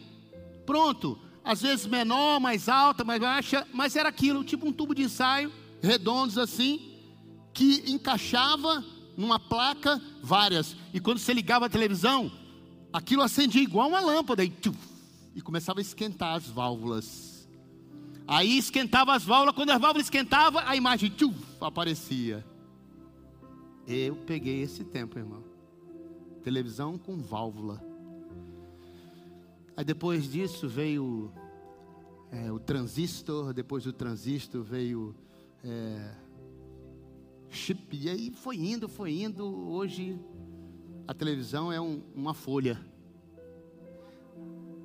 [0.65, 1.17] Pronto.
[1.45, 5.49] Às vezes menor, mais alta, mais baixa, mas era aquilo, tipo um tubo de ensaio,
[5.81, 6.96] redondos assim
[7.57, 8.85] que encaixava
[9.17, 10.75] numa placa várias.
[10.93, 12.31] E quando você ligava a televisão,
[12.93, 14.77] aquilo acendia igual uma lâmpada e, tchuf,
[15.33, 17.49] e começava a esquentar as válvulas.
[18.27, 22.45] Aí esquentava as válvulas, quando as válvulas esquentavam, a imagem tchuf, aparecia.
[23.87, 25.43] Eu peguei esse tempo, irmão.
[26.43, 27.83] Televisão com válvula.
[29.75, 31.31] Aí depois disso veio
[32.31, 35.15] é, o transistor, depois do transistor veio
[35.63, 36.11] é,
[37.49, 39.45] chip, e aí foi indo, foi indo.
[39.69, 40.19] Hoje
[41.07, 42.79] a televisão é um, uma folha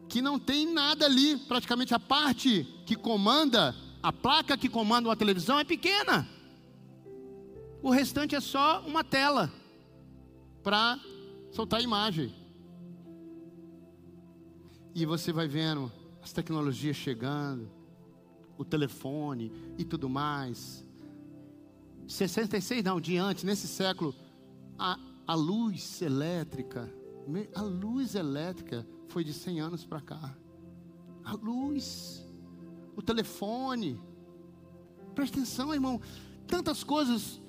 [0.09, 5.17] que não tem nada ali, praticamente a parte que comanda, a placa que comanda uma
[5.17, 6.29] televisão é pequena.
[7.83, 9.51] O restante é só uma tela
[10.63, 11.01] para
[11.51, 12.35] soltar a imagem.
[14.95, 15.91] E você vai vendo
[16.23, 17.71] as tecnologias chegando,
[18.59, 20.85] o telefone e tudo mais.
[22.07, 24.15] 66 não, de antes, nesse século,
[24.79, 26.93] a, a luz elétrica,
[27.55, 30.37] a luz elétrica foi de 100 anos para cá.
[31.25, 32.27] A luz,
[32.97, 34.01] o telefone.
[35.15, 36.01] Presta atenção, irmão.
[36.47, 37.41] Tantas coisas.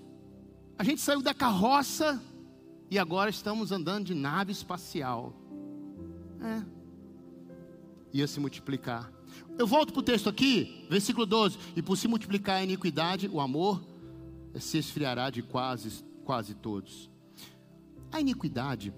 [0.77, 2.21] A gente saiu da carroça
[2.89, 5.33] e agora estamos andando de nave espacial.
[6.41, 6.63] É.
[8.13, 9.11] Ia se multiplicar.
[9.57, 11.57] Eu volto para o texto aqui, versículo 12.
[11.75, 13.81] E por se multiplicar a iniquidade, o amor
[14.59, 17.09] se esfriará de quase, quase todos.
[18.11, 18.93] A iniquidade,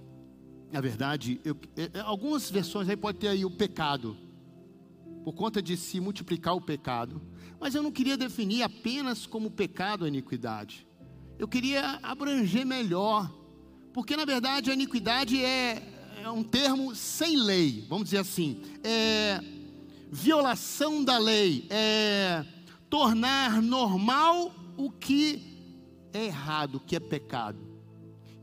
[0.71, 4.17] na verdade, eu, é, é, algumas versões aí pode ter aí o pecado.
[5.23, 7.19] por conta de se multiplicar o pecado,
[7.59, 10.85] mas eu não queria definir apenas como pecado a iniquidade.
[11.39, 13.33] Eu queria abranger melhor,
[13.91, 15.81] porque na verdade a iniquidade é,
[16.21, 19.41] é um termo sem lei, vamos dizer assim, é
[20.11, 22.45] violação da lei, é
[22.89, 27.59] tornar normal o que é errado, o que é pecado.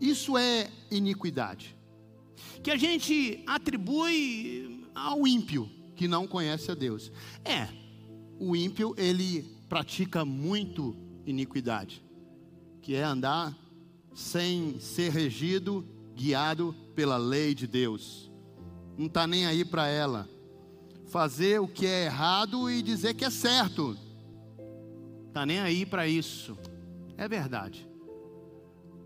[0.01, 1.77] Isso é iniquidade.
[2.63, 7.13] Que a gente atribui ao ímpio que não conhece a Deus.
[7.45, 7.69] É,
[8.39, 12.05] o ímpio ele pratica muito iniquidade,
[12.81, 13.57] que é andar
[14.15, 18.31] sem ser regido, guiado pela lei de Deus.
[18.99, 20.29] Não está nem aí para ela.
[21.07, 23.97] Fazer o que é errado e dizer que é certo.
[25.33, 26.59] Está nem aí para isso.
[27.17, 27.89] É verdade.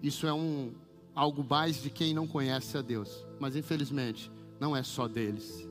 [0.03, 0.73] Isso é um
[1.15, 3.25] algo mais de quem não conhece a Deus.
[3.39, 5.69] Mas infelizmente, não é só deles.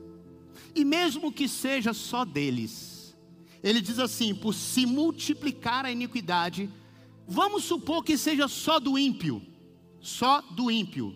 [0.74, 3.14] E mesmo que seja só deles,
[3.62, 6.70] ele diz assim: por se multiplicar a iniquidade,
[7.28, 9.42] vamos supor que seja só do ímpio,
[10.00, 11.14] só do ímpio.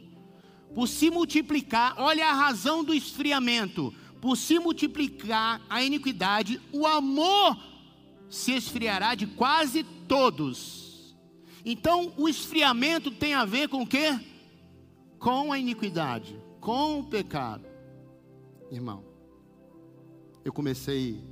[0.75, 3.91] Por se multiplicar, olha a razão do esfriamento.
[4.21, 7.70] Por se multiplicar a iniquidade, o amor
[8.31, 11.17] se esfriará de quase todos.
[11.65, 14.19] Então, o esfriamento tem a ver com o quê?
[15.19, 17.67] Com a iniquidade, com o pecado.
[18.71, 19.05] Irmão,
[20.45, 21.23] eu comecei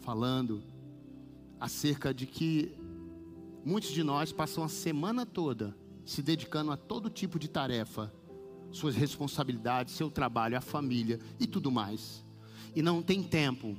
[0.00, 0.62] falando
[1.60, 2.72] acerca de que
[3.64, 8.10] muitos de nós passam a semana toda se dedicando a todo tipo de tarefa,
[8.70, 12.24] suas responsabilidades, seu trabalho, a família e tudo mais.
[12.74, 13.76] E não tem tempo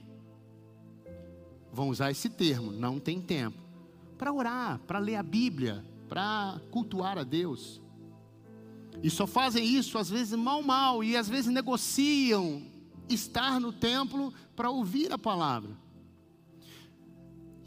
[1.71, 3.57] vão usar esse termo, não tem tempo,
[4.17, 7.81] para orar, para ler a Bíblia, para cultuar a Deus.
[9.01, 12.63] E só fazem isso às vezes mal, mal, e às vezes negociam
[13.07, 15.71] estar no templo para ouvir a palavra.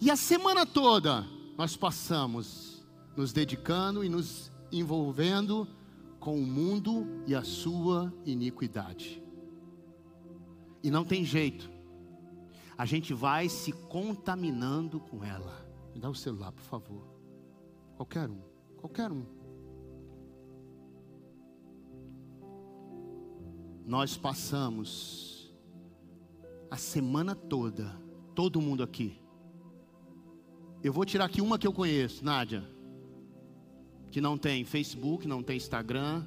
[0.01, 2.85] E a semana toda nós passamos
[3.17, 5.69] nos dedicando e nos envolvendo
[6.19, 9.23] com o mundo e a sua iniquidade.
[10.83, 11.71] E não tem jeito
[12.77, 15.67] a gente vai se contaminando com ela.
[15.95, 17.07] Me dá o celular, por favor.
[17.97, 18.41] Qualquer um,
[18.77, 19.25] qualquer um.
[23.85, 25.53] Nós passamos
[26.71, 27.95] a semana toda,
[28.35, 29.21] todo mundo aqui.
[30.83, 32.65] Eu vou tirar aqui uma que eu conheço, Nádia,
[34.11, 36.27] que não tem Facebook, não tem Instagram.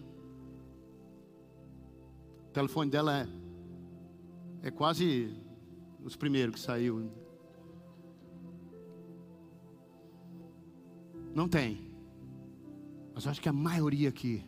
[2.48, 3.28] O telefone dela é,
[4.68, 5.45] é quase
[6.06, 7.12] os primeiros que saiu.
[11.34, 11.92] Não tem.
[13.14, 14.46] Mas eu acho que a maioria aqui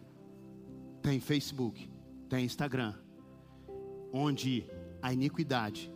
[1.01, 1.89] tem Facebook,
[2.29, 2.93] tem Instagram,
[4.13, 4.69] onde
[5.01, 5.91] a iniquidade,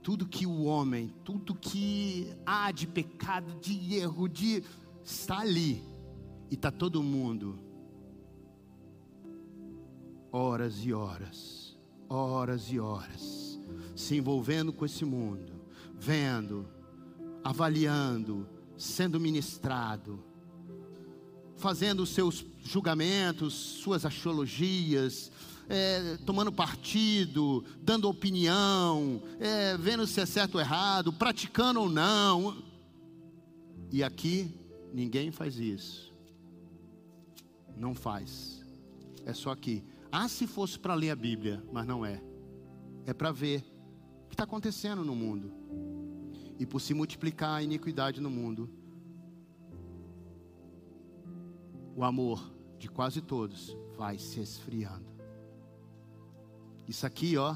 [0.00, 4.62] tudo que o homem, tudo que há de pecado, de erro, de
[5.02, 5.82] está ali
[6.50, 7.58] e está todo mundo
[10.30, 13.51] horas e horas, horas e horas
[13.94, 15.52] se envolvendo com esse mundo,
[15.94, 16.68] vendo,
[17.44, 20.22] avaliando, sendo ministrado,
[21.56, 25.30] fazendo seus julgamentos, suas axiologias,
[25.68, 32.62] é, tomando partido, dando opinião, é, vendo se é certo ou errado, praticando ou não.
[33.90, 34.50] E aqui
[34.92, 36.12] ninguém faz isso.
[37.76, 38.62] Não faz.
[39.24, 39.84] É só aqui.
[40.10, 42.22] Ah, se fosse para ler a Bíblia, mas não é.
[43.06, 43.64] É para ver
[44.32, 45.52] que está acontecendo no mundo.
[46.58, 48.70] E por se multiplicar a iniquidade no mundo,
[51.94, 55.04] o amor de quase todos vai se esfriando.
[56.88, 57.54] Isso aqui, ó,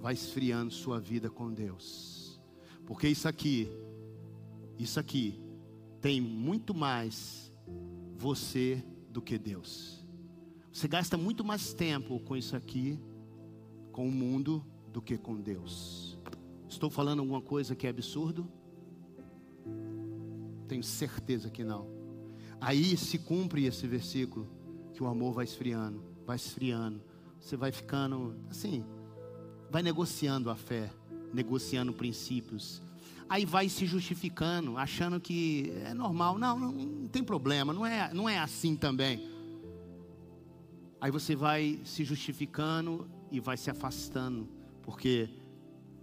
[0.00, 2.40] vai esfriando sua vida com Deus.
[2.84, 3.70] Porque isso aqui,
[4.76, 5.40] isso aqui
[6.00, 7.54] tem muito mais
[8.16, 10.04] você do que Deus.
[10.72, 12.98] Você gasta muito mais tempo com isso aqui,
[13.92, 16.15] com o mundo, do que com Deus.
[16.68, 18.50] Estou falando alguma coisa que é absurdo?
[20.66, 21.88] Tenho certeza que não.
[22.60, 24.48] Aí se cumpre esse versículo
[24.92, 27.00] que o amor vai esfriando, vai esfriando.
[27.40, 28.84] Você vai ficando assim,
[29.70, 30.90] vai negociando a fé,
[31.32, 32.82] negociando princípios.
[33.28, 36.38] Aí vai se justificando, achando que é normal.
[36.38, 39.30] Não, não, não tem problema, não é, não é assim também.
[41.00, 44.48] Aí você vai se justificando e vai se afastando,
[44.82, 45.28] porque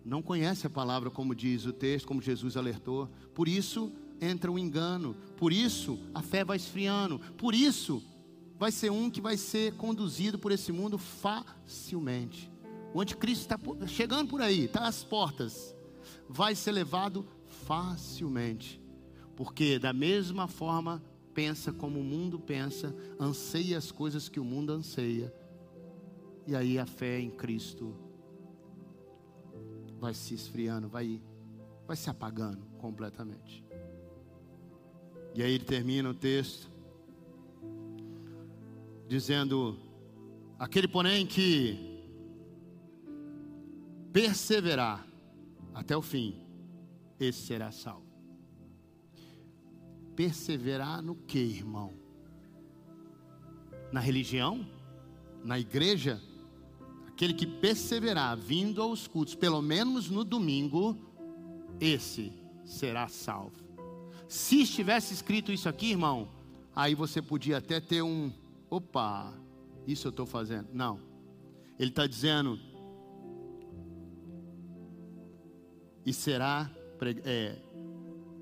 [0.06, 3.10] não conhece a palavra como diz o texto, como Jesus alertou.
[3.34, 8.02] Por isso entra o engano, por isso a fé vai esfriando, por isso
[8.58, 12.50] vai ser um que vai ser conduzido por esse mundo facilmente,
[12.94, 15.76] o anticristo está chegando por aí, está às portas,
[16.30, 17.26] vai ser levado
[17.66, 18.80] facilmente,
[19.36, 24.72] porque da mesma forma pensa como o mundo pensa, anseia as coisas que o mundo
[24.72, 25.34] anseia,
[26.46, 27.94] e aí a fé em Cristo
[30.04, 31.22] vai se esfriando, vai,
[31.88, 33.64] vai se apagando completamente.
[35.34, 36.70] E aí ele termina o texto
[39.08, 39.80] dizendo:
[40.60, 42.04] aquele porém que
[44.12, 45.08] perseverar
[45.74, 46.36] até o fim,
[47.18, 48.04] esse será salvo.
[50.18, 51.94] Perseverar no que, irmão?
[53.90, 54.68] Na religião?
[55.46, 56.22] Na igreja?
[57.24, 60.98] Aquele que perseverar vindo aos cultos, pelo menos no domingo,
[61.80, 62.34] esse
[62.66, 63.64] será salvo.
[64.28, 66.28] Se estivesse escrito isso aqui, irmão,
[66.76, 68.30] aí você podia até ter um,
[68.70, 69.34] opa,
[69.88, 70.68] isso eu estou fazendo.
[70.74, 71.00] Não.
[71.80, 72.60] Ele está dizendo,
[76.06, 76.70] e será
[77.24, 77.56] é,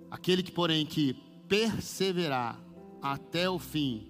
[0.09, 1.13] aquele que, porém, que
[1.47, 2.59] perseverar
[2.99, 4.09] até o fim,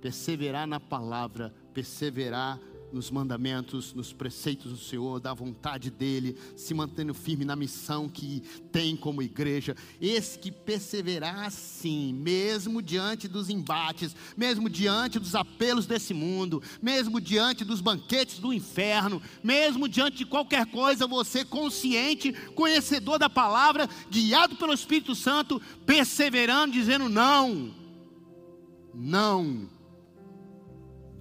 [0.00, 2.58] perseverar na palavra, perseverar
[2.92, 8.42] nos mandamentos, nos preceitos do Senhor, da vontade dEle, se mantendo firme na missão que
[8.72, 9.76] tem como igreja.
[10.00, 17.20] Esse que perseverar assim, mesmo diante dos embates, mesmo diante dos apelos desse mundo, mesmo
[17.20, 23.88] diante dos banquetes do inferno, mesmo diante de qualquer coisa, você consciente, conhecedor da palavra,
[24.10, 27.74] guiado pelo Espírito Santo, perseverando, dizendo não,
[28.94, 29.77] não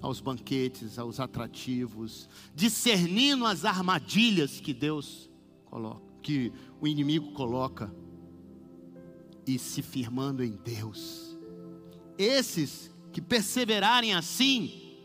[0.01, 5.29] aos banquetes, aos atrativos, discernindo as armadilhas que Deus
[5.65, 7.93] coloca, que o inimigo coloca,
[9.45, 11.37] e se firmando em Deus.
[12.17, 14.97] Esses que perseverarem assim,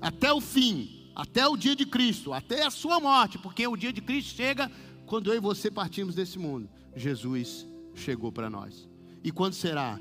[0.00, 3.92] até o fim, até o dia de Cristo, até a sua morte, porque o dia
[3.92, 4.70] de Cristo chega
[5.06, 6.68] quando eu e você partimos desse mundo.
[6.96, 8.88] Jesus chegou para nós.
[9.22, 10.00] E quando será?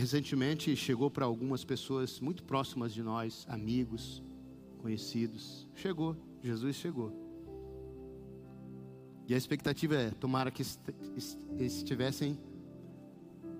[0.00, 4.22] Recentemente chegou para algumas pessoas muito próximas de nós, amigos,
[4.78, 5.68] conhecidos.
[5.74, 7.12] Chegou, Jesus chegou.
[9.28, 10.62] E a expectativa é: tomara que
[11.58, 12.38] estivessem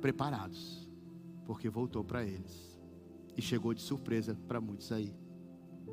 [0.01, 0.88] preparados,
[1.45, 2.80] porque voltou para eles.
[3.36, 5.14] E chegou de surpresa para muitos aí,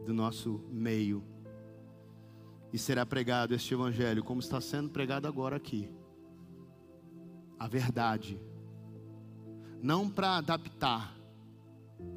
[0.06, 1.24] do nosso meio.
[2.72, 5.90] E será pregado este Evangelho, como está sendo pregado agora aqui.
[7.60, 8.40] A verdade
[9.82, 11.16] não para adaptar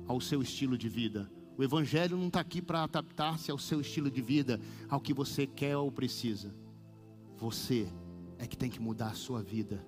[0.07, 1.31] ao seu estilo de vida.
[1.57, 5.47] O Evangelho não está aqui para adaptar-se ao seu estilo de vida, ao que você
[5.47, 6.55] quer ou precisa.
[7.37, 7.87] Você
[8.39, 9.85] é que tem que mudar a sua vida,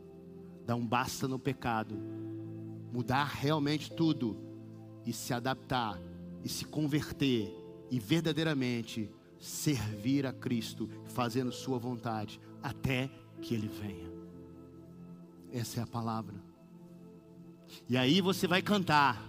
[0.67, 1.99] dar um basta no pecado,
[2.93, 4.37] mudar realmente tudo
[5.07, 5.99] e se adaptar
[6.45, 7.51] e se converter
[7.91, 13.11] e verdadeiramente servir a Cristo, fazendo Sua vontade, até
[13.41, 14.11] que Ele venha.
[15.53, 16.42] Essa é a palavra.
[17.89, 19.23] E aí você vai cantar.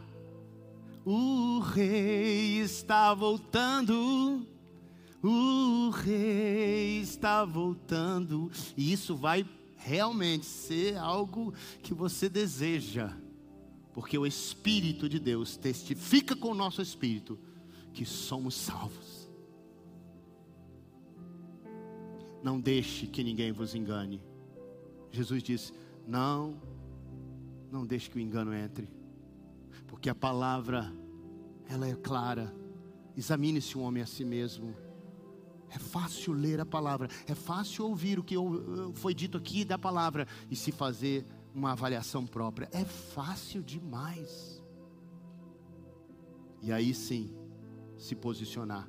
[1.06, 4.48] O rei está voltando.
[5.22, 8.52] O rei está voltando.
[8.76, 9.46] E isso vai
[9.78, 13.12] realmente ser algo que você deseja.
[13.94, 17.38] Porque o Espírito de Deus testifica com o nosso espírito
[17.94, 19.30] que somos salvos.
[22.42, 24.22] Não deixe que ninguém vos engane.
[25.12, 25.74] Jesus disse:
[26.08, 26.60] Não
[27.74, 28.88] não deixe que o engano entre,
[29.88, 30.94] porque a palavra,
[31.68, 32.56] ela é clara.
[33.18, 34.76] Examine-se um homem a si mesmo.
[35.70, 38.36] É fácil ler a palavra, é fácil ouvir o que
[38.94, 42.70] foi dito aqui da palavra e se fazer uma avaliação própria.
[42.72, 44.62] É fácil demais.
[46.62, 47.36] E aí sim,
[47.98, 48.88] se posicionar.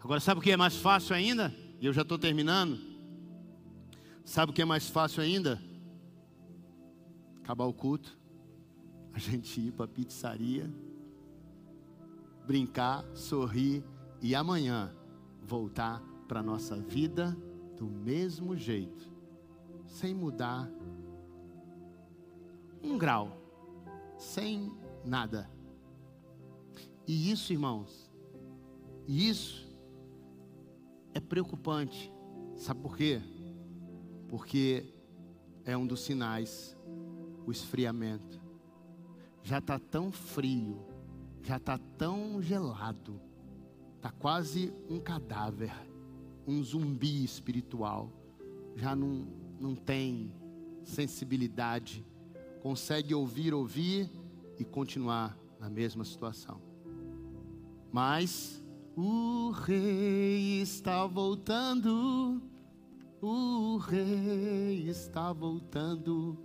[0.00, 1.54] Agora, sabe o que é mais fácil ainda?
[1.78, 2.78] E eu já estou terminando.
[4.24, 5.62] Sabe o que é mais fácil ainda?
[7.44, 8.18] Acabar o culto,
[9.12, 10.72] a gente ir para a pizzaria,
[12.46, 13.84] brincar, sorrir
[14.22, 14.90] e amanhã
[15.42, 17.36] voltar para a nossa vida
[17.76, 19.12] do mesmo jeito,
[19.84, 20.70] sem mudar
[22.82, 23.38] um grau,
[24.16, 24.72] sem
[25.04, 25.50] nada.
[27.06, 28.10] E isso, irmãos,
[29.06, 29.70] isso
[31.12, 32.10] é preocupante.
[32.56, 33.20] Sabe por quê?
[34.28, 34.94] Porque
[35.66, 36.74] é um dos sinais
[37.46, 38.40] o esfriamento.
[39.42, 40.78] Já está tão frio,
[41.42, 43.20] já está tão gelado,
[43.96, 45.72] está quase um cadáver,
[46.46, 48.10] um zumbi espiritual.
[48.76, 49.26] Já não,
[49.60, 50.32] não tem
[50.82, 52.04] sensibilidade,
[52.62, 54.10] consegue ouvir, ouvir
[54.58, 56.60] e continuar na mesma situação.
[57.92, 58.64] Mas
[58.96, 62.40] O rei está voltando.
[63.20, 66.38] O rei está voltando.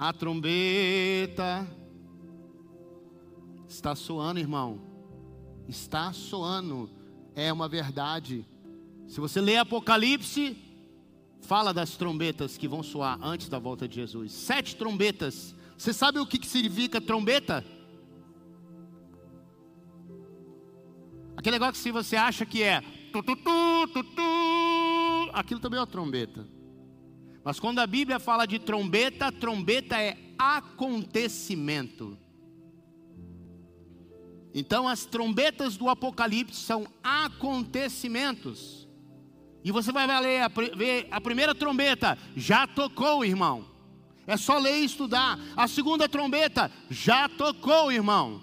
[0.00, 1.68] A trombeta
[3.68, 4.80] está soando, irmão.
[5.68, 6.88] Está soando.
[7.34, 8.46] É uma verdade.
[9.06, 10.56] Se você lê Apocalipse,
[11.42, 14.32] fala das trombetas que vão soar antes da volta de Jesus.
[14.32, 15.54] Sete trombetas.
[15.76, 17.62] Você sabe o que, significa trombeta?
[21.36, 22.82] Aquele negócio que se você acha que é
[25.34, 26.59] aquilo também é uma trombeta.
[27.44, 32.18] Mas quando a Bíblia fala de trombeta, trombeta é acontecimento.
[34.54, 38.88] Então as trombetas do Apocalipse são acontecimentos.
[39.62, 43.64] E você vai ler a, ver a primeira trombeta, já tocou, irmão.
[44.26, 45.38] É só ler e estudar.
[45.56, 48.42] A segunda trombeta, já tocou, irmão.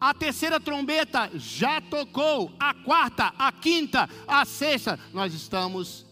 [0.00, 2.52] A terceira trombeta já tocou.
[2.58, 4.98] A quarta, a quinta, a sexta.
[5.12, 6.06] Nós estamos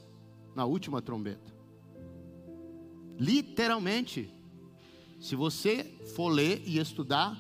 [0.55, 1.49] na última trombeta.
[3.21, 4.33] Literalmente.
[5.21, 5.85] Se você
[6.16, 7.39] for ler e estudar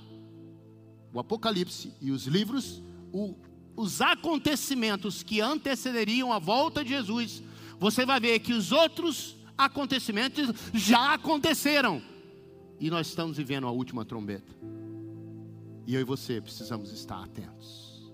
[1.10, 3.34] o Apocalipse e os livros, o,
[3.74, 7.42] os acontecimentos que antecederiam a volta de Jesus,
[7.78, 12.02] você vai ver que os outros acontecimentos já aconteceram.
[12.78, 14.54] E nós estamos vivendo a última trombeta.
[15.86, 18.12] E eu e você precisamos estar atentos.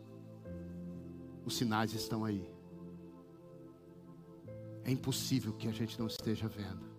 [1.44, 2.48] Os sinais estão aí.
[4.84, 6.95] É impossível que a gente não esteja vendo.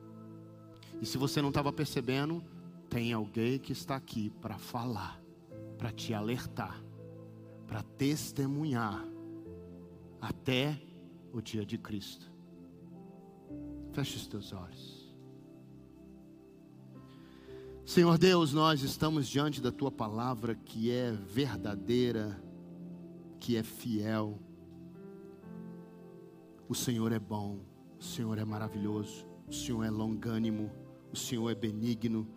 [1.01, 2.43] E se você não estava percebendo,
[2.89, 5.21] tem alguém que está aqui para falar,
[5.77, 6.83] para te alertar,
[7.67, 9.05] para testemunhar
[10.21, 10.81] até
[11.31, 12.31] o dia de Cristo.
[13.91, 15.07] Feche os teus olhos.
[17.85, 22.41] Senhor Deus, nós estamos diante da tua palavra que é verdadeira,
[23.39, 24.37] que é fiel.
[26.67, 27.59] O Senhor é bom,
[27.97, 30.69] o Senhor é maravilhoso, o Senhor é longânimo,
[31.18, 32.28] Senhor é benigno.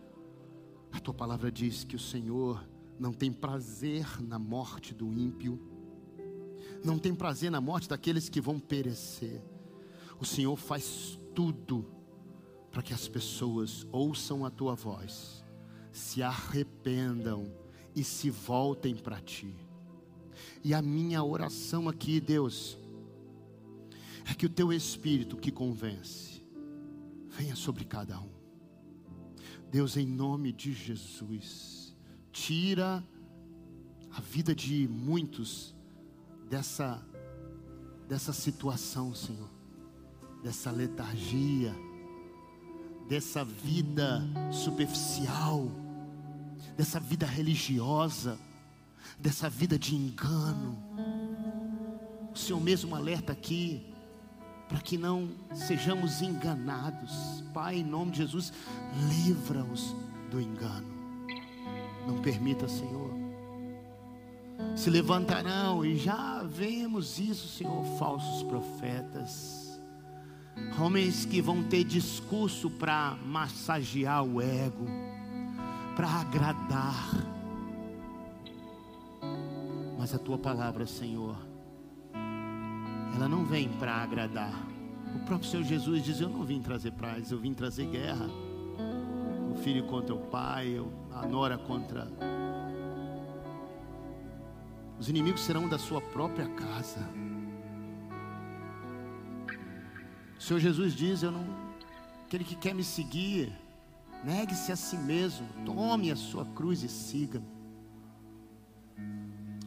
[0.93, 2.67] A tua palavra diz que o Senhor
[2.99, 5.59] não tem prazer na morte do ímpio,
[6.85, 9.43] não tem prazer na morte daqueles que vão perecer.
[10.19, 11.87] O Senhor faz tudo
[12.71, 15.45] para que as pessoas ouçam a tua voz,
[15.93, 17.53] se arrependam
[17.95, 19.55] e se voltem para ti.
[20.63, 22.79] E a minha oração aqui, Deus,
[24.31, 26.45] é que o teu espírito que convence
[27.29, 28.40] venha sobre cada um.
[29.71, 31.95] Deus, em nome de Jesus,
[32.33, 33.05] tira
[34.11, 35.75] a vida de muitos
[36.49, 37.07] dessa
[38.09, 39.61] dessa situação, Senhor
[40.43, 41.75] dessa letargia,
[43.09, 45.71] dessa vida superficial,
[46.77, 48.39] dessa vida religiosa,
[49.19, 50.79] dessa vida de engano.
[52.33, 53.90] O Senhor mesmo alerta aqui,
[54.71, 57.45] para que não sejamos enganados.
[57.53, 58.51] Pai, em nome de Jesus,
[59.27, 59.95] livra-os
[60.31, 60.89] do engano.
[62.07, 63.11] Não permita, Senhor.
[64.75, 69.61] Se levantarão, e já vemos isso, Senhor, falsos profetas
[70.79, 74.87] Homens que vão ter discurso para massagear o ego,
[75.95, 77.11] para agradar.
[79.99, 81.37] Mas a tua palavra, Senhor,
[83.15, 84.55] ela não vem para agradar.
[85.15, 88.29] O próprio Senhor Jesus diz: Eu não vim trazer paz, eu vim trazer guerra.
[89.51, 90.81] O filho contra o pai,
[91.13, 92.09] a nora contra.
[94.99, 97.09] Os inimigos serão da sua própria casa.
[100.39, 101.45] O Senhor Jesus diz: Eu não,
[102.27, 103.53] aquele que quer me seguir,
[104.25, 107.43] negue-se a si mesmo, tome a sua cruz e siga.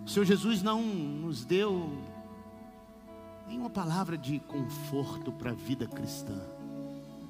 [0.05, 1.89] O Senhor Jesus não nos deu
[3.53, 6.41] nenhuma palavra de conforto para a vida cristã,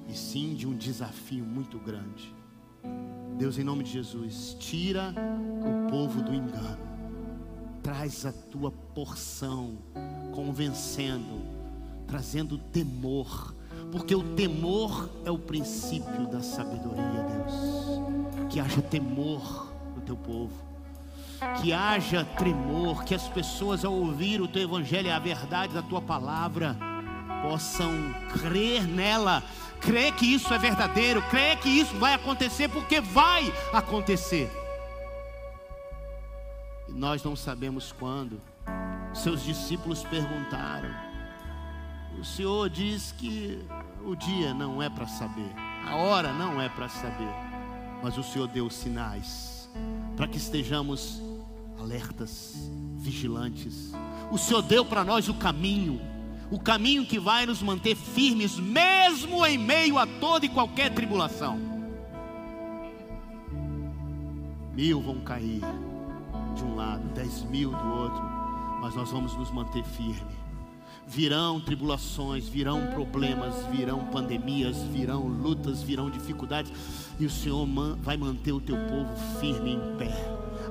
[0.08, 2.34] e sim de um desafio muito grande.
[3.36, 5.14] Deus, em nome de Jesus, tira
[5.60, 6.78] o povo do engano,
[7.82, 9.76] traz a tua porção,
[10.34, 11.42] convencendo,
[12.06, 13.54] trazendo temor,
[13.92, 18.48] porque o temor é o princípio da sabedoria, Deus.
[18.48, 20.54] Que haja temor no teu povo,
[21.60, 25.82] que haja tremor, que as pessoas ao ouvir o teu evangelho e a verdade da
[25.82, 26.76] tua palavra
[27.42, 27.90] possam
[28.32, 29.42] crer nela,
[29.80, 34.50] crer que isso é verdadeiro, crer que isso vai acontecer, porque vai acontecer.
[36.88, 38.40] E nós não sabemos quando.
[39.12, 40.90] Seus discípulos perguntaram:
[42.18, 43.64] o Senhor diz que
[44.04, 45.52] o dia não é para saber,
[45.86, 47.32] a hora não é para saber,
[48.02, 49.63] mas o Senhor deu sinais
[50.16, 51.20] para que estejamos
[51.78, 53.92] alertas, vigilantes,
[54.30, 56.00] O Senhor deu para nós o caminho,
[56.50, 61.58] o caminho que vai nos manter firmes, mesmo em meio a toda e qualquer tribulação.
[64.74, 65.60] Mil vão cair
[66.56, 68.22] de um lado, dez mil do outro,
[68.80, 70.43] mas nós vamos nos manter firmes
[71.06, 76.72] virão tribulações, virão problemas, virão pandemias, virão lutas, virão dificuldades,
[77.18, 77.66] e o Senhor
[78.02, 80.12] vai manter o teu povo firme em pé.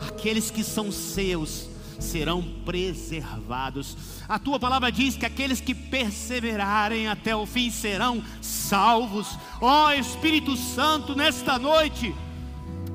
[0.07, 1.69] Aqueles que são seus
[1.99, 3.95] serão preservados.
[4.27, 9.37] A tua palavra diz que aqueles que perseverarem até o fim serão salvos.
[9.61, 12.13] Ó oh, Espírito Santo, nesta noite,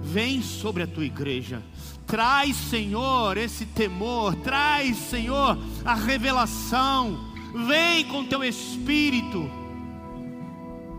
[0.03, 1.63] vem sobre a tua igreja.
[2.07, 7.28] Traz, Senhor, esse temor, traz, Senhor, a revelação,
[7.67, 9.51] Vem com teu espírito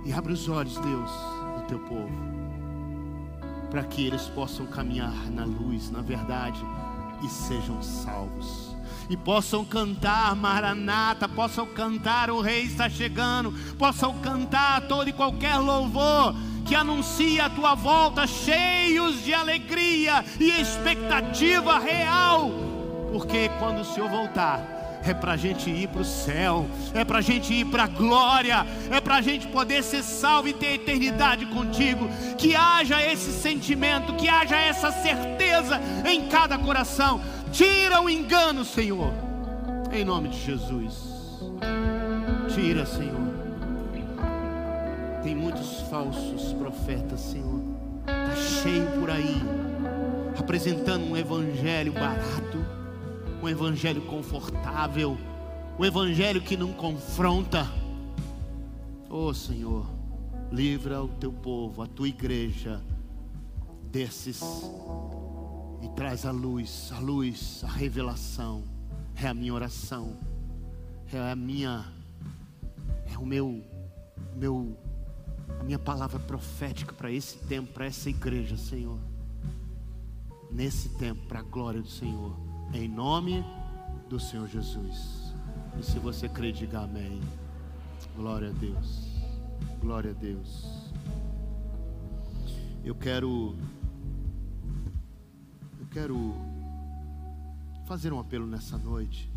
[0.05, 1.12] e abre os olhos, Deus,
[1.57, 2.12] do teu povo,
[3.70, 6.60] para que eles possam caminhar na luz, na verdade
[7.24, 8.76] e sejam salvos.
[9.10, 15.57] E possam cantar Maranata, possam cantar O Rei está chegando, possam cantar todo e qualquer
[15.57, 16.36] louvor
[16.66, 22.51] que anuncia a tua volta, cheios de alegria e expectativa real,
[23.12, 27.20] porque quando o Senhor voltar, é para a gente ir para o céu, é para
[27.20, 30.76] a gente ir para a glória, é para a gente poder ser salvo e ter
[30.76, 32.10] eternidade contigo.
[32.38, 37.22] Que haja esse sentimento, que haja essa certeza em cada coração.
[37.52, 39.14] Tira o engano, Senhor,
[39.91, 40.93] em nome de Jesus.
[42.54, 43.30] Tira, Senhor.
[45.24, 47.62] Tem muitos falsos profetas, Senhor.
[48.02, 49.41] Está cheio por aí,
[50.38, 52.79] apresentando um evangelho barato
[53.42, 55.18] um evangelho confortável,
[55.78, 57.66] um evangelho que não confronta.
[59.10, 59.86] Oh Senhor,
[60.52, 62.82] livra o teu povo, a tua igreja
[63.92, 64.42] desses
[65.82, 68.64] e traz a luz, a luz, a revelação.
[69.22, 70.18] É a minha oração,
[71.12, 71.86] é a minha,
[73.12, 73.62] é o meu,
[74.36, 74.78] meu,
[75.60, 78.98] a minha palavra profética para esse tempo, para essa igreja, Senhor.
[80.50, 82.49] Nesse tempo, para a glória do Senhor.
[82.72, 83.44] Em nome
[84.08, 85.34] do Senhor Jesus.
[85.80, 87.20] E se você crê, diga amém.
[88.16, 89.08] Glória a Deus.
[89.82, 90.92] Glória a Deus.
[92.84, 93.56] Eu quero.
[95.80, 96.36] Eu quero
[97.88, 99.32] fazer um apelo nessa noite.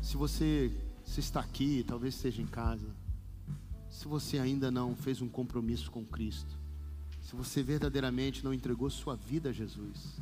[0.00, 0.72] Se você
[1.04, 2.88] se está aqui, talvez esteja em casa.
[3.90, 6.58] Se você ainda não fez um compromisso com Cristo,
[7.20, 10.18] se você verdadeiramente não entregou sua vida a Jesus,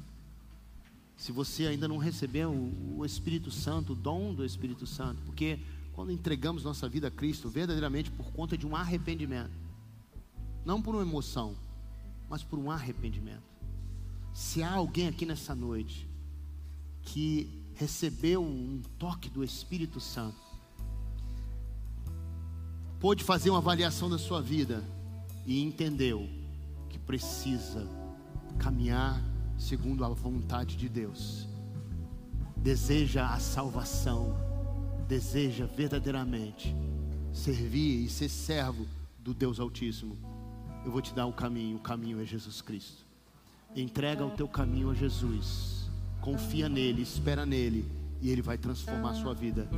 [1.16, 2.52] se você ainda não recebeu
[2.96, 5.58] o Espírito Santo, o dom do Espírito Santo, porque
[5.94, 9.50] quando entregamos nossa vida a Cristo, verdadeiramente por conta de um arrependimento,
[10.64, 11.56] não por uma emoção,
[12.28, 13.42] mas por um arrependimento.
[14.34, 16.06] Se há alguém aqui nessa noite
[17.00, 20.36] que recebeu um toque do Espírito Santo,
[23.00, 24.84] pôde fazer uma avaliação da sua vida
[25.46, 26.28] e entendeu
[26.90, 27.88] que precisa
[28.58, 29.22] caminhar
[29.58, 31.48] segundo a vontade de Deus,
[32.56, 34.36] deseja a salvação,
[35.08, 36.74] deseja verdadeiramente
[37.32, 38.86] servir e ser servo
[39.18, 40.16] do Deus Altíssimo,
[40.84, 43.04] eu vou te dar o caminho, o caminho é Jesus Cristo.
[43.74, 45.90] Entrega o teu caminho a Jesus,
[46.20, 47.84] confia nele, espera nele,
[48.22, 49.68] e ele vai transformar a sua vida.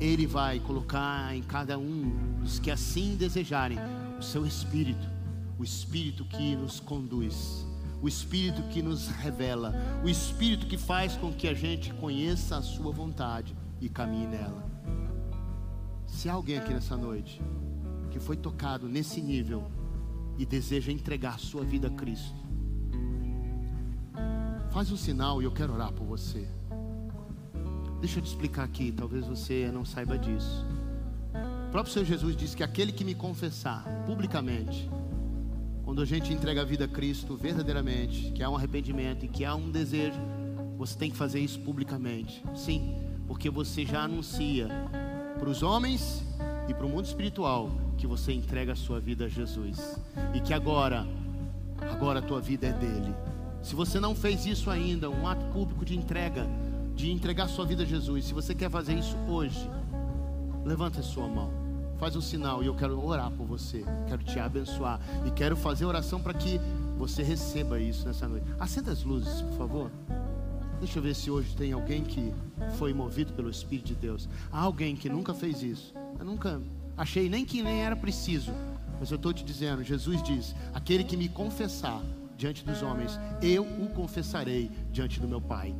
[0.00, 3.78] Ele vai colocar em cada um dos que assim desejarem
[4.18, 5.06] o seu espírito,
[5.58, 7.66] o espírito que nos conduz
[8.02, 9.72] o Espírito que nos revela,
[10.04, 14.64] o Espírito que faz com que a gente conheça a Sua vontade e caminhe nela.
[16.06, 17.40] Se há alguém aqui nessa noite
[18.10, 19.70] que foi tocado nesse nível
[20.36, 22.36] e deseja entregar sua vida a Cristo,
[24.70, 26.46] faz um sinal e eu quero orar por você.
[28.00, 30.66] Deixa eu te explicar aqui, talvez você não saiba disso.
[31.68, 34.90] O próprio Senhor Jesus disse que aquele que me confessar publicamente,
[35.84, 39.44] quando a gente entrega a vida a Cristo verdadeiramente, que há um arrependimento e que
[39.44, 40.18] há um desejo,
[40.76, 42.42] você tem que fazer isso publicamente.
[42.54, 44.68] Sim, porque você já anuncia
[45.38, 46.24] para os homens
[46.68, 49.98] e para o mundo espiritual que você entrega a sua vida a Jesus
[50.34, 51.06] e que agora,
[51.80, 53.14] agora a tua vida é dele.
[53.62, 56.46] Se você não fez isso ainda, um ato público de entrega,
[56.94, 59.68] de entregar sua vida a Jesus, se você quer fazer isso hoje,
[60.64, 61.61] levanta a sua mão
[62.02, 65.84] faz um sinal e eu quero orar por você, quero te abençoar e quero fazer
[65.84, 66.58] oração para que
[66.98, 68.44] você receba isso nessa noite.
[68.58, 69.90] Acenda as luzes, por favor.
[70.80, 72.34] Deixa eu ver se hoje tem alguém que
[72.76, 74.28] foi movido pelo Espírito de Deus.
[74.50, 75.94] Há alguém que nunca fez isso.
[76.18, 76.60] Eu nunca
[76.96, 78.50] achei nem que nem era preciso.
[78.98, 82.02] Mas eu estou te dizendo, Jesus diz: aquele que me confessar
[82.36, 85.72] diante dos homens, eu o confessarei diante do meu Pai.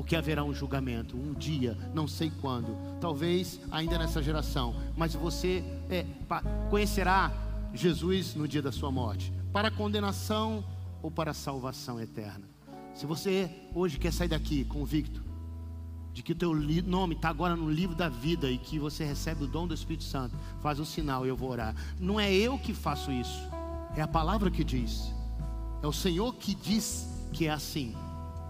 [0.00, 5.62] Porque haverá um julgamento, um dia, não sei quando, talvez ainda nessa geração, mas você
[5.90, 6.06] é,
[6.70, 7.30] conhecerá
[7.74, 10.64] Jesus no dia da sua morte, para condenação
[11.02, 12.48] ou para salvação eterna.
[12.94, 15.22] Se você hoje quer sair daqui convicto
[16.14, 19.44] de que o teu nome está agora no livro da vida e que você recebe
[19.44, 21.74] o dom do Espírito Santo, faz um sinal e eu vou orar.
[22.00, 23.46] Não é eu que faço isso,
[23.94, 25.12] é a palavra que diz.
[25.82, 27.94] É o Senhor que diz que é assim.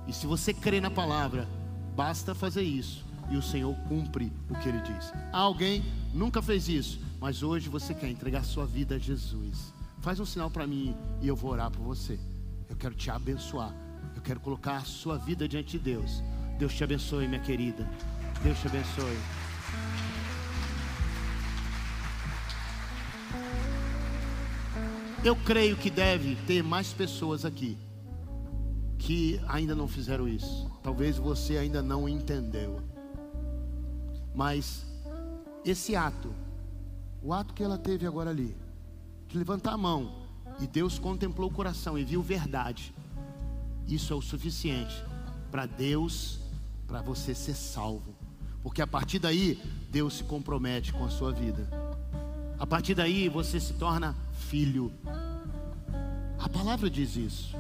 [0.06, 1.48] E se você crê na palavra,
[1.94, 5.12] basta fazer isso e o Senhor cumpre o que ele diz.
[5.32, 9.72] alguém nunca fez isso, mas hoje você quer entregar sua vida a Jesus.
[10.00, 12.18] Faz um sinal para mim e eu vou orar por você.
[12.68, 13.72] Eu quero te abençoar.
[14.16, 16.22] Eu quero colocar a sua vida diante de Deus.
[16.58, 17.88] Deus te abençoe, minha querida.
[18.42, 19.18] Deus te abençoe.
[25.22, 27.76] Eu creio que deve ter mais pessoas aqui
[29.00, 30.70] que ainda não fizeram isso.
[30.82, 32.80] Talvez você ainda não entendeu.
[34.34, 34.84] Mas
[35.64, 36.32] esse ato,
[37.22, 38.54] o ato que ela teve agora ali,
[39.26, 40.26] de levantar a mão,
[40.60, 42.94] e Deus contemplou o coração e viu verdade.
[43.88, 45.02] Isso é o suficiente
[45.50, 46.38] para Deus,
[46.86, 48.14] para você ser salvo.
[48.62, 51.66] Porque a partir daí, Deus se compromete com a sua vida.
[52.58, 54.92] A partir daí, você se torna filho.
[56.38, 57.56] A palavra diz isso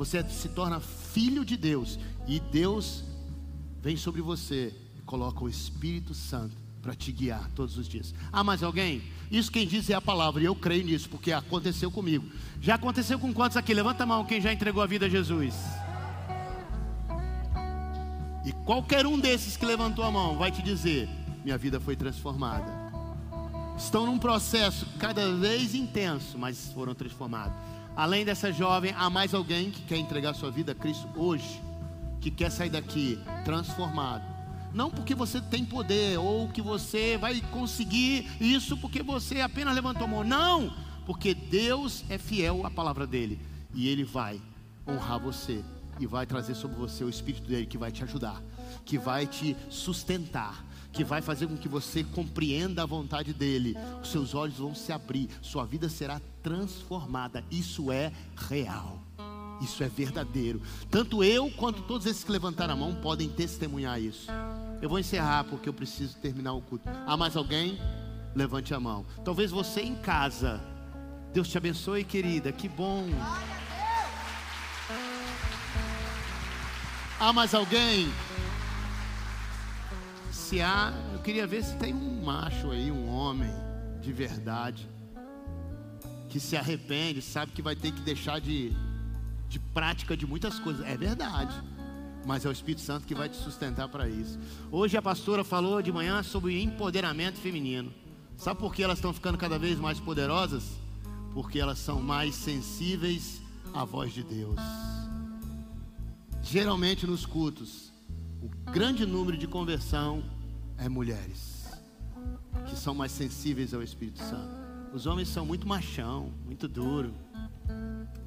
[0.00, 3.04] você se torna filho de Deus e Deus
[3.82, 8.14] vem sobre você e coloca o Espírito Santo para te guiar todos os dias.
[8.32, 9.02] Ah, mas alguém?
[9.30, 12.24] Isso quem diz é a palavra, e eu creio nisso, porque aconteceu comigo.
[12.62, 13.74] Já aconteceu com quantos aqui?
[13.74, 15.54] Levanta a mão quem já entregou a vida a Jesus.
[18.46, 21.10] E qualquer um desses que levantou a mão vai te dizer:
[21.44, 22.72] minha vida foi transformada.
[23.76, 27.52] Estão num processo cada vez intenso, mas foram transformados.
[28.00, 31.60] Além dessa jovem, há mais alguém que quer entregar sua vida a Cristo hoje,
[32.18, 34.24] que quer sair daqui transformado.
[34.72, 40.04] Não porque você tem poder ou que você vai conseguir isso porque você apenas levantou
[40.04, 40.24] a mão.
[40.24, 40.72] Não,
[41.04, 43.38] porque Deus é fiel à palavra dele
[43.74, 44.40] e ele vai
[44.88, 45.62] honrar você
[45.98, 48.40] e vai trazer sobre você o espírito dele que vai te ajudar,
[48.82, 53.76] que vai te sustentar, que vai fazer com que você compreenda a vontade dele.
[54.02, 57.44] Os seus olhos vão se abrir, sua vida será transformada.
[57.50, 58.12] Isso é
[58.48, 59.00] real.
[59.60, 60.60] Isso é verdadeiro.
[60.90, 64.30] Tanto eu quanto todos esses que levantaram a mão podem testemunhar isso.
[64.80, 66.88] Eu vou encerrar porque eu preciso terminar o culto.
[67.06, 67.78] Há mais alguém?
[68.34, 69.04] Levante a mão.
[69.24, 70.60] Talvez você em casa.
[71.32, 72.50] Deus te abençoe, querida.
[72.50, 73.06] Que bom.
[77.20, 78.10] Há mais alguém?
[80.50, 83.52] Se há, eu queria ver se tem um macho aí, um homem
[84.02, 84.88] de verdade,
[86.28, 88.72] que se arrepende, sabe que vai ter que deixar de,
[89.48, 90.84] de prática de muitas coisas.
[90.84, 91.54] É verdade.
[92.26, 94.40] Mas é o Espírito Santo que vai te sustentar para isso.
[94.72, 97.94] Hoje a pastora falou de manhã sobre empoderamento feminino.
[98.36, 100.64] Sabe por que elas estão ficando cada vez mais poderosas?
[101.32, 103.40] Porque elas são mais sensíveis
[103.72, 104.58] à voz de Deus.
[106.42, 107.92] Geralmente nos cultos,
[108.42, 110.24] o grande número de conversão
[110.80, 111.68] é mulheres
[112.68, 114.60] que são mais sensíveis ao Espírito Santo.
[114.92, 117.14] Os homens são muito machão, muito duro.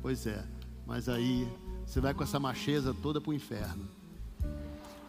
[0.01, 0.45] Pois é,
[0.85, 1.47] mas aí
[1.85, 3.87] você vai com essa macheza toda para o inferno.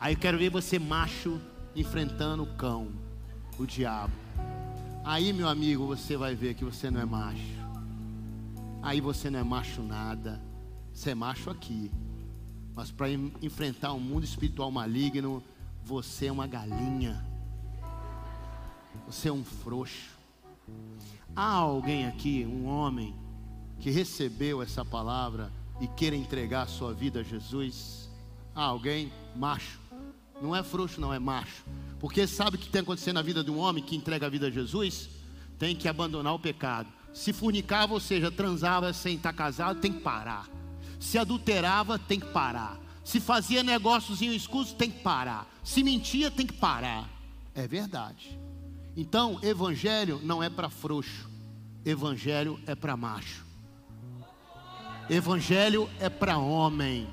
[0.01, 1.41] Aí eu quero ver você macho
[1.77, 2.89] enfrentando o cão,
[3.59, 4.13] o diabo.
[5.05, 7.65] Aí, meu amigo, você vai ver que você não é macho.
[8.83, 10.41] Aí você não é macho nada.
[10.93, 11.91] Você é macho aqui.
[12.75, 13.09] Mas para
[13.43, 15.43] enfrentar um mundo espiritual maligno,
[15.85, 17.34] você é uma galinha.
[19.07, 20.11] Você é um frouxo.
[21.35, 23.15] Há alguém aqui, um homem,
[23.81, 28.09] que recebeu essa palavra e queira entregar a sua vida a Jesus?
[28.55, 29.81] Há alguém, macho.
[30.41, 31.65] Não é frouxo, não, é macho.
[31.99, 34.47] Porque sabe o que tem acontecendo na vida de um homem que entrega a vida
[34.47, 35.09] a Jesus?
[35.59, 36.89] Tem que abandonar o pecado.
[37.13, 40.49] Se fornicava, ou seja, transava sem estar casado, tem que parar.
[40.99, 42.79] Se adulterava, tem que parar.
[43.05, 45.47] Se fazia negócios em escuros, tem que parar.
[45.63, 47.09] Se mentia, tem que parar.
[47.55, 48.39] É verdade.
[48.97, 51.29] Então, evangelho não é para frouxo.
[51.85, 53.45] Evangelho é para macho.
[55.11, 57.09] Evangelho é para homem.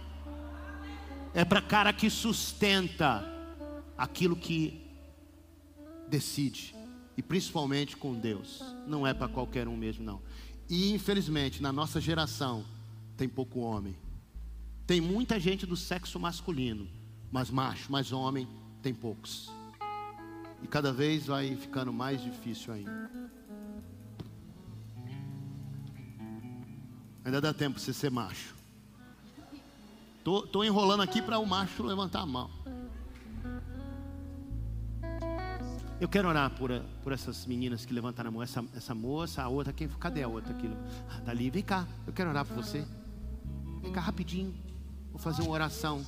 [1.34, 3.26] É para cara que sustenta
[3.98, 4.82] aquilo que
[6.08, 6.76] decide.
[7.18, 8.62] E principalmente com Deus.
[8.88, 10.22] Não é para qualquer um mesmo, não.
[10.70, 12.64] E infelizmente, na nossa geração,
[13.18, 13.96] tem pouco homem.
[14.86, 16.88] Tem muita gente do sexo masculino,
[17.32, 18.48] mas macho, mas homem,
[18.82, 19.52] tem poucos.
[20.62, 23.10] E cada vez vai ficando mais difícil ainda.
[27.24, 28.56] Ainda dá tempo você ser macho.
[30.24, 32.50] Tô, tô enrolando aqui para o macho levantar a mão.
[36.00, 36.72] Eu quero orar por,
[37.04, 38.42] por essas meninas que levantaram a mão.
[38.42, 40.52] Essa, essa moça, a outra, quem, cadê a outra?
[40.52, 40.76] Aquilo?
[41.10, 42.88] Ah, tá ali, vem cá, eu quero orar por você.
[43.84, 44.54] Vem cá rapidinho,
[45.12, 46.04] vou fazer uma oração.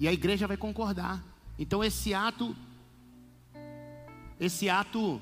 [0.00, 1.22] E a igreja vai concordar.
[1.58, 2.56] Então esse ato
[4.40, 5.20] esse ato,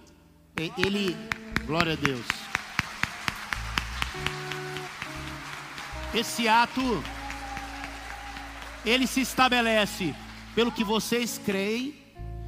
[0.56, 1.16] ele,
[1.66, 2.26] glória a Deus.
[6.14, 7.02] Esse ato,
[8.84, 10.14] ele se estabelece
[10.54, 11.94] pelo que vocês creem,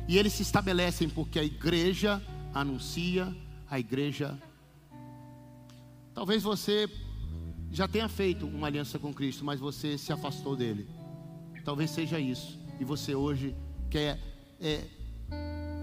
[0.09, 2.21] e eles se estabelecem porque a igreja
[2.53, 3.35] anuncia,
[3.71, 4.37] a igreja.
[6.13, 6.89] Talvez você
[7.71, 10.89] já tenha feito uma aliança com Cristo, mas você se afastou dele.
[11.65, 12.59] Talvez seja isso.
[12.81, 13.55] E você hoje
[13.89, 14.19] quer
[14.61, 14.85] é,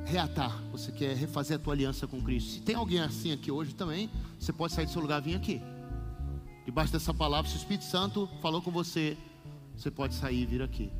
[0.09, 2.51] reatar, você quer refazer a tua aliança com Cristo.
[2.51, 5.35] Se tem alguém assim aqui hoje também, você pode sair do seu lugar e vir
[5.35, 5.61] aqui.
[6.65, 9.15] Debaixo dessa palavra, se o Espírito Santo falou com você,
[9.75, 10.91] você pode sair e vir aqui.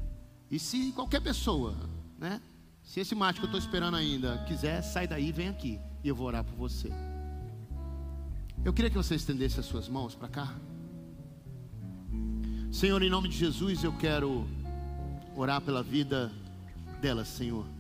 [0.50, 1.76] E se qualquer pessoa,
[2.18, 2.40] né?
[2.84, 5.80] Se esse mate que eu estou esperando ainda quiser, sai daí e vem aqui.
[6.04, 6.92] E eu vou orar por você.
[8.64, 10.56] Eu queria que você estendesse as suas mãos para cá.
[12.72, 14.48] Senhor, em nome de Jesus, eu quero
[15.36, 16.32] orar pela vida
[17.02, 17.79] delas, Senhor.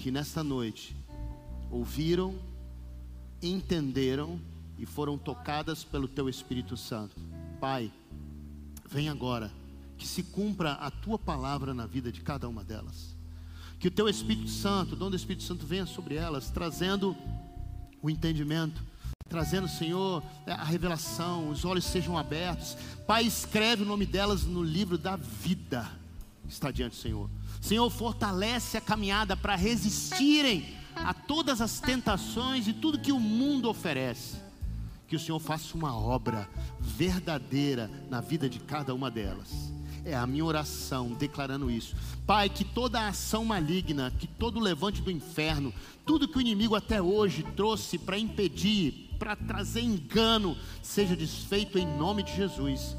[0.00, 0.96] Que nesta noite
[1.70, 2.34] ouviram,
[3.42, 4.40] entenderam
[4.78, 7.14] e foram tocadas pelo Teu Espírito Santo.
[7.60, 7.92] Pai,
[8.88, 9.52] vem agora
[9.98, 13.14] que se cumpra a tua palavra na vida de cada uma delas.
[13.78, 17.14] Que o teu Espírito Santo, o dom do Espírito Santo venha sobre elas, trazendo
[18.00, 18.82] o entendimento,
[19.28, 22.74] trazendo, Senhor, a revelação, os olhos sejam abertos.
[23.06, 25.86] Pai, escreve o nome delas no livro da vida.
[26.48, 27.28] Está diante, Senhor.
[27.60, 33.68] Senhor, fortalece a caminhada para resistirem a todas as tentações e tudo que o mundo
[33.68, 34.36] oferece.
[35.06, 36.48] Que o Senhor faça uma obra
[36.80, 39.70] verdadeira na vida de cada uma delas
[40.04, 41.94] é a minha oração declarando isso.
[42.26, 45.72] Pai, que toda ação maligna, que todo levante do inferno,
[46.06, 51.86] tudo que o inimigo até hoje trouxe para impedir, para trazer engano, seja desfeito em
[51.86, 52.96] nome de Jesus.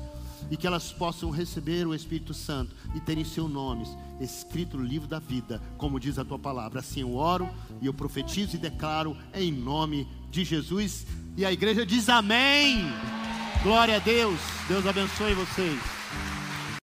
[0.51, 3.89] E que elas possam receber o Espírito Santo e terem seus nomes
[4.19, 6.81] escrito no livro da vida, como diz a tua palavra.
[6.81, 7.49] Assim eu oro
[7.81, 11.07] e eu profetizo e declaro em nome de Jesus.
[11.37, 12.85] E a igreja diz amém.
[13.63, 14.39] Glória a Deus.
[14.67, 15.79] Deus abençoe vocês.